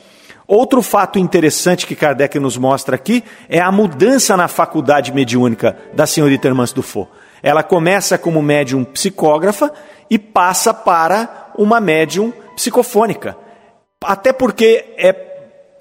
Outro 0.47 0.83
fato 0.83 1.19
interessante 1.19 1.87
que 1.87 1.97
Kardec 1.97 2.39
nos 2.39 2.57
mostra 2.57 2.95
aqui 2.95 3.25
é 3.49 3.61
a 3.61 3.73
mudança 3.73 4.37
na 4.37 4.47
faculdade 4.49 5.13
mediúnica 5.13 5.77
da 5.93 6.07
senhorita 6.07 6.47
Hermance 6.47 6.75
Dufour. 6.75 7.09
Ela 7.43 7.63
começa 7.63 8.17
como 8.17 8.41
médium 8.41 8.85
psicógrafa 8.85 9.73
e 10.09 10.19
passa 10.19 10.73
para 10.73 11.51
uma 11.57 11.81
médium 11.81 12.33
psicofônica. 12.55 13.37
Até 14.05 14.33
porque 14.33 14.95
é 14.97 15.33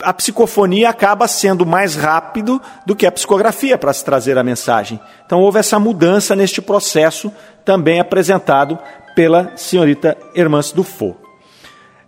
a 0.03 0.13
psicofonia 0.13 0.89
acaba 0.89 1.27
sendo 1.27 1.65
mais 1.65 1.95
rápido 1.95 2.61
do 2.85 2.95
que 2.95 3.05
a 3.05 3.11
psicografia 3.11 3.77
para 3.77 3.93
se 3.93 4.03
trazer 4.03 4.37
a 4.37 4.43
mensagem. 4.43 4.99
Então 5.25 5.39
houve 5.39 5.59
essa 5.59 5.79
mudança 5.79 6.35
neste 6.35 6.61
processo, 6.61 7.31
também 7.63 7.99
apresentado 7.99 8.79
pela 9.15 9.51
senhorita 9.55 10.17
Hermance 10.35 10.75
Dufour. 10.75 11.15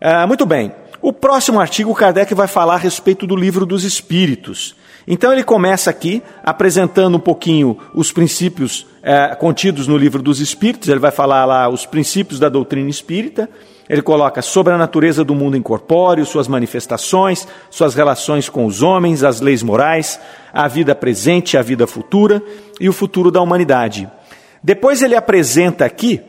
Ah, 0.01 0.25
muito 0.27 0.45
bem. 0.45 0.73
O 1.03 1.11
próximo 1.11 1.59
artigo, 1.59 1.93
Kardec 1.93 2.33
vai 2.33 2.47
falar 2.47 2.75
a 2.75 2.77
respeito 2.77 3.27
do 3.27 3.35
livro 3.35 3.65
dos 3.65 3.83
Espíritos. 3.83 4.73
Então 5.05 5.33
ele 5.33 5.43
começa 5.43 5.89
aqui 5.89 6.23
apresentando 6.41 7.17
um 7.17 7.19
pouquinho 7.19 7.77
os 7.93 8.09
princípios 8.13 8.87
eh, 9.03 9.35
contidos 9.35 9.85
no 9.85 9.97
livro 9.97 10.23
dos 10.23 10.39
Espíritos. 10.39 10.87
Ele 10.87 11.01
vai 11.01 11.11
falar 11.11 11.43
lá 11.43 11.67
os 11.67 11.85
princípios 11.85 12.39
da 12.39 12.47
doutrina 12.47 12.89
espírita. 12.89 13.49
Ele 13.89 14.01
coloca 14.01 14.41
sobre 14.41 14.71
a 14.71 14.77
natureza 14.77 15.25
do 15.25 15.35
mundo 15.35 15.57
incorpóreo, 15.57 16.25
suas 16.25 16.47
manifestações, 16.47 17.45
suas 17.69 17.95
relações 17.95 18.47
com 18.47 18.65
os 18.65 18.81
homens, 18.81 19.25
as 19.25 19.41
leis 19.41 19.61
morais, 19.61 20.17
a 20.53 20.69
vida 20.69 20.95
presente, 20.95 21.57
a 21.57 21.61
vida 21.61 21.85
futura 21.85 22.41
e 22.79 22.87
o 22.87 22.93
futuro 22.93 23.29
da 23.29 23.41
humanidade. 23.41 24.09
Depois 24.63 25.01
ele 25.01 25.17
apresenta 25.17 25.83
aqui 25.83 26.21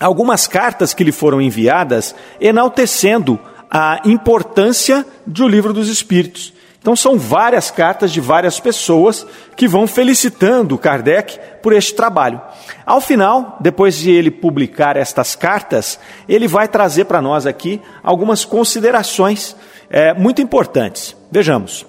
algumas 0.00 0.46
cartas 0.46 0.94
que 0.94 1.04
lhe 1.04 1.12
foram 1.12 1.38
enviadas, 1.38 2.14
enaltecendo 2.40 3.38
a 3.70 4.00
importância 4.04 5.04
do 5.26 5.46
livro 5.46 5.72
dos 5.72 5.88
Espíritos. 5.88 6.52
Então, 6.86 6.94
são 6.94 7.18
várias 7.18 7.68
cartas 7.68 8.12
de 8.12 8.20
várias 8.20 8.60
pessoas 8.60 9.26
que 9.56 9.66
vão 9.66 9.88
felicitando 9.88 10.78
Kardec 10.78 11.36
por 11.60 11.72
este 11.72 11.92
trabalho. 11.96 12.40
Ao 12.86 13.00
final, 13.00 13.56
depois 13.60 13.96
de 13.96 14.12
ele 14.12 14.30
publicar 14.30 14.96
estas 14.96 15.34
cartas, 15.34 15.98
ele 16.28 16.46
vai 16.46 16.68
trazer 16.68 17.06
para 17.06 17.20
nós 17.20 17.44
aqui 17.44 17.80
algumas 18.04 18.44
considerações 18.44 19.56
é, 19.90 20.14
muito 20.14 20.40
importantes. 20.40 21.16
Vejamos. 21.28 21.84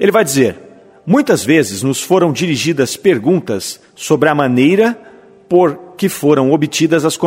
Ele 0.00 0.10
vai 0.10 0.24
dizer: 0.24 0.56
muitas 1.04 1.44
vezes 1.44 1.82
nos 1.82 2.00
foram 2.00 2.32
dirigidas 2.32 2.96
perguntas 2.96 3.80
sobre 3.94 4.30
a 4.30 4.34
maneira 4.34 4.98
por 5.46 5.92
que 5.98 6.08
foram 6.08 6.52
obtidas 6.52 7.04
as 7.04 7.18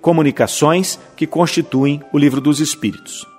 comunicações 0.00 0.98
que 1.14 1.26
constituem 1.26 2.02
o 2.10 2.16
livro 2.16 2.40
dos 2.40 2.58
Espíritos. 2.58 3.33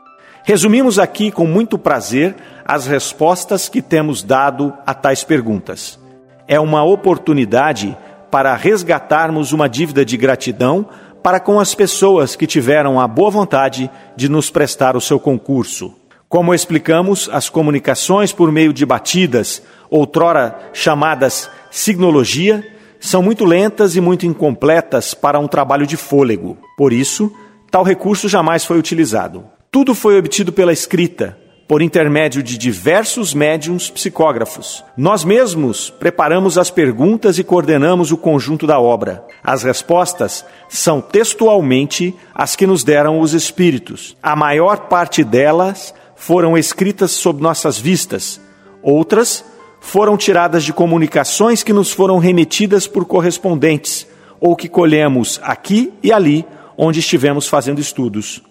Resumimos 0.47 0.99
aqui 0.99 1.31
com 1.31 1.47
muito 1.47 1.75
prazer 1.75 2.35
as 2.63 2.85
respostas 2.85 3.67
que 3.67 3.81
temos 3.81 4.21
dado 4.21 4.71
a 4.85 4.93
tais 4.93 5.23
perguntas. 5.23 5.99
É 6.47 6.59
uma 6.59 6.83
oportunidade 6.83 7.97
para 8.29 8.55
resgatarmos 8.55 9.51
uma 9.53 9.67
dívida 9.67 10.05
de 10.05 10.15
gratidão 10.15 10.87
para 11.23 11.39
com 11.39 11.59
as 11.59 11.73
pessoas 11.73 12.35
que 12.35 12.45
tiveram 12.45 12.99
a 12.99 13.07
boa 13.07 13.31
vontade 13.31 13.89
de 14.15 14.29
nos 14.29 14.51
prestar 14.51 14.95
o 14.95 15.01
seu 15.01 15.19
concurso. 15.19 15.95
Como 16.29 16.53
explicamos, 16.53 17.27
as 17.33 17.49
comunicações 17.49 18.31
por 18.31 18.51
meio 18.51 18.71
de 18.71 18.85
batidas, 18.85 19.63
outrora 19.89 20.59
chamadas 20.73 21.49
signologia, 21.71 22.63
são 22.99 23.23
muito 23.23 23.45
lentas 23.45 23.95
e 23.95 24.01
muito 24.01 24.27
incompletas 24.27 25.15
para 25.15 25.39
um 25.39 25.47
trabalho 25.47 25.87
de 25.87 25.97
fôlego. 25.97 26.55
Por 26.77 26.93
isso, 26.93 27.35
tal 27.71 27.83
recurso 27.83 28.29
jamais 28.29 28.63
foi 28.63 28.77
utilizado. 28.77 29.54
Tudo 29.75 29.93
foi 29.93 30.17
obtido 30.17 30.53
pela 30.53 30.71
escrita, 30.71 31.37
por 31.67 31.81
intermédio 31.81 32.41
de 32.41 32.57
diversos 32.57 33.33
médiums 33.33 33.89
psicógrafos. 33.89 34.85
Nós 34.95 35.25
mesmos 35.25 35.89
preparamos 35.89 36.57
as 36.57 36.71
perguntas 36.71 37.37
e 37.39 37.43
coordenamos 37.43 38.09
o 38.09 38.15
conjunto 38.15 38.65
da 38.65 38.79
obra. 38.79 39.25
As 39.43 39.63
respostas 39.63 40.45
são 40.69 41.01
textualmente 41.01 42.15
as 42.33 42.55
que 42.55 42.65
nos 42.65 42.85
deram 42.85 43.19
os 43.19 43.33
espíritos. 43.33 44.15
A 44.23 44.33
maior 44.33 44.87
parte 44.87 45.25
delas 45.25 45.93
foram 46.15 46.57
escritas 46.57 47.11
sob 47.11 47.41
nossas 47.41 47.77
vistas, 47.77 48.39
outras 48.81 49.43
foram 49.81 50.15
tiradas 50.15 50.63
de 50.63 50.71
comunicações 50.71 51.63
que 51.63 51.73
nos 51.73 51.91
foram 51.91 52.17
remetidas 52.17 52.87
por 52.87 53.03
correspondentes 53.03 54.07
ou 54.39 54.55
que 54.55 54.69
colhemos 54.69 55.37
aqui 55.43 55.91
e 56.01 56.13
ali 56.13 56.45
onde 56.77 57.01
estivemos 57.01 57.45
fazendo 57.49 57.81
estudos. 57.81 58.41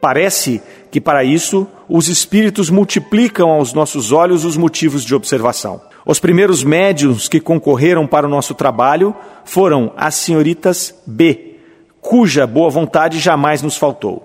Parece 0.00 0.62
que 0.90 1.00
para 1.00 1.24
isso 1.24 1.66
os 1.88 2.08
espíritos 2.08 2.70
multiplicam 2.70 3.50
aos 3.50 3.72
nossos 3.72 4.12
olhos 4.12 4.44
os 4.44 4.56
motivos 4.56 5.04
de 5.04 5.14
observação. 5.14 5.80
Os 6.06 6.20
primeiros 6.20 6.62
médiums 6.62 7.28
que 7.28 7.40
concorreram 7.40 8.06
para 8.06 8.26
o 8.26 8.30
nosso 8.30 8.54
trabalho 8.54 9.14
foram 9.44 9.92
as 9.96 10.14
senhoritas 10.14 10.94
B, 11.06 11.56
cuja 12.00 12.46
boa 12.46 12.70
vontade 12.70 13.18
jamais 13.18 13.60
nos 13.60 13.76
faltou. 13.76 14.24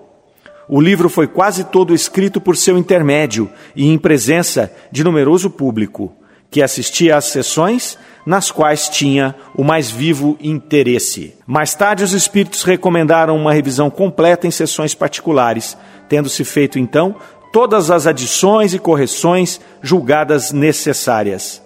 O 0.66 0.80
livro 0.80 1.10
foi 1.10 1.26
quase 1.26 1.64
todo 1.64 1.94
escrito 1.94 2.40
por 2.40 2.56
seu 2.56 2.78
intermédio 2.78 3.50
e 3.76 3.86
em 3.86 3.98
presença 3.98 4.72
de 4.90 5.04
numeroso 5.04 5.50
público. 5.50 6.12
Que 6.54 6.62
assistia 6.62 7.16
às 7.16 7.24
sessões 7.24 7.98
nas 8.24 8.52
quais 8.52 8.88
tinha 8.88 9.34
o 9.56 9.64
mais 9.64 9.90
vivo 9.90 10.38
interesse. 10.40 11.34
Mais 11.44 11.74
tarde, 11.74 12.04
os 12.04 12.12
espíritos 12.12 12.62
recomendaram 12.62 13.36
uma 13.36 13.52
revisão 13.52 13.90
completa 13.90 14.46
em 14.46 14.52
sessões 14.52 14.94
particulares, 14.94 15.76
tendo-se 16.08 16.44
feito 16.44 16.78
então 16.78 17.16
todas 17.52 17.90
as 17.90 18.06
adições 18.06 18.72
e 18.72 18.78
correções 18.78 19.60
julgadas 19.82 20.52
necessárias. 20.52 21.60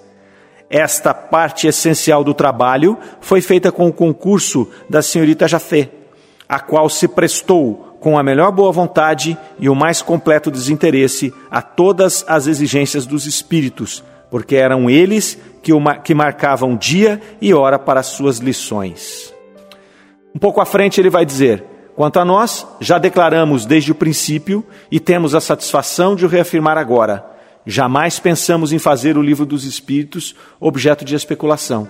Esta 0.70 1.12
parte 1.12 1.66
essencial 1.66 2.24
do 2.24 2.32
trabalho 2.32 2.96
foi 3.20 3.42
feita 3.42 3.70
com 3.70 3.88
o 3.88 3.92
concurso 3.92 4.70
da 4.88 5.02
senhorita 5.02 5.46
Jafé, 5.46 5.90
a 6.48 6.58
qual 6.60 6.88
se 6.88 7.06
prestou 7.06 7.98
com 8.00 8.18
a 8.18 8.22
melhor 8.22 8.50
boa 8.52 8.72
vontade 8.72 9.36
e 9.58 9.68
o 9.68 9.74
mais 9.74 10.00
completo 10.00 10.50
desinteresse 10.50 11.30
a 11.50 11.60
todas 11.60 12.24
as 12.26 12.46
exigências 12.46 13.04
dos 13.04 13.26
espíritos, 13.26 14.02
porque 14.30 14.56
eram 14.56 14.88
eles 14.88 15.38
que, 15.62 15.72
que 16.04 16.14
marcavam 16.14 16.76
dia 16.76 17.20
e 17.40 17.52
hora 17.54 17.78
para 17.78 18.00
as 18.00 18.06
suas 18.06 18.38
lições. 18.38 19.34
Um 20.34 20.38
pouco 20.38 20.60
à 20.60 20.66
frente 20.66 21.00
ele 21.00 21.10
vai 21.10 21.24
dizer: 21.24 21.64
Quanto 21.96 22.18
a 22.18 22.24
nós, 22.24 22.66
já 22.80 22.98
declaramos 22.98 23.66
desde 23.66 23.92
o 23.92 23.94
princípio 23.94 24.64
e 24.90 25.00
temos 25.00 25.34
a 25.34 25.40
satisfação 25.40 26.14
de 26.14 26.24
o 26.24 26.28
reafirmar 26.28 26.78
agora 26.78 27.38
Jamais 27.70 28.18
pensamos 28.18 28.72
em 28.72 28.78
fazer 28.78 29.18
o 29.18 29.22
livro 29.22 29.44
dos 29.44 29.64
Espíritos 29.64 30.34
objeto 30.58 31.04
de 31.04 31.14
especulação. 31.14 31.86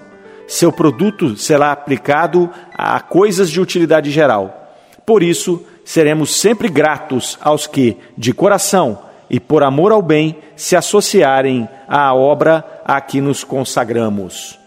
Seu 0.49 0.73
produto 0.73 1.37
será 1.37 1.71
aplicado 1.71 2.51
a 2.75 2.99
coisas 2.99 3.49
de 3.49 3.61
utilidade 3.61 4.11
geral. 4.11 4.75
Por 5.07 5.23
isso, 5.23 5.65
seremos 5.85 6.35
sempre 6.35 6.69
gratos 6.69 7.39
aos 7.41 7.69
que, 7.69 7.97
de 8.17 8.33
coração 8.35 8.99
e 9.31 9.39
por 9.39 9.63
amor 9.63 9.93
ao 9.93 10.03
bem, 10.03 10.37
se 10.57 10.75
associarem 10.77 11.69
à 11.87 12.15
obra 12.15 12.65
a 12.85 13.01
que 13.01 13.21
nos 13.21 13.45
consagramos. 13.45 14.59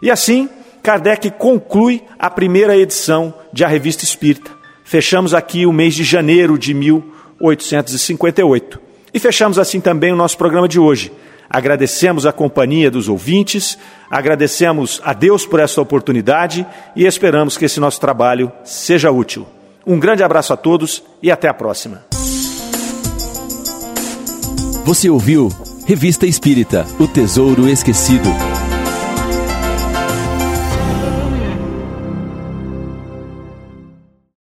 E 0.00 0.10
assim, 0.10 0.48
Kardec 0.82 1.30
conclui 1.32 2.02
a 2.18 2.30
primeira 2.30 2.74
edição 2.76 3.34
de 3.52 3.64
A 3.64 3.68
Revista 3.68 4.04
Espírita. 4.04 4.50
Fechamos 4.84 5.34
aqui 5.34 5.66
o 5.66 5.72
mês 5.72 5.94
de 5.94 6.04
janeiro 6.04 6.58
de 6.58 6.72
1858. 6.72 8.80
E 9.12 9.18
fechamos 9.18 9.58
assim 9.58 9.80
também 9.80 10.12
o 10.12 10.16
nosso 10.16 10.38
programa 10.38 10.68
de 10.68 10.78
hoje. 10.78 11.10
Agradecemos 11.48 12.26
a 12.26 12.32
companhia 12.32 12.90
dos 12.90 13.08
ouvintes, 13.08 13.78
agradecemos 14.10 15.00
a 15.04 15.12
Deus 15.12 15.46
por 15.46 15.60
essa 15.60 15.80
oportunidade 15.80 16.66
e 16.94 17.06
esperamos 17.06 17.56
que 17.56 17.64
esse 17.64 17.80
nosso 17.80 18.00
trabalho 18.00 18.52
seja 18.64 19.10
útil. 19.10 19.46
Um 19.86 19.98
grande 19.98 20.22
abraço 20.22 20.52
a 20.52 20.56
todos 20.56 21.02
e 21.22 21.30
até 21.30 21.48
a 21.48 21.54
próxima. 21.54 22.04
Você 24.86 25.10
ouviu 25.10 25.50
Revista 25.84 26.28
Espírita 26.28 26.86
O 27.00 27.08
Tesouro 27.08 27.68
Esquecido. 27.68 28.28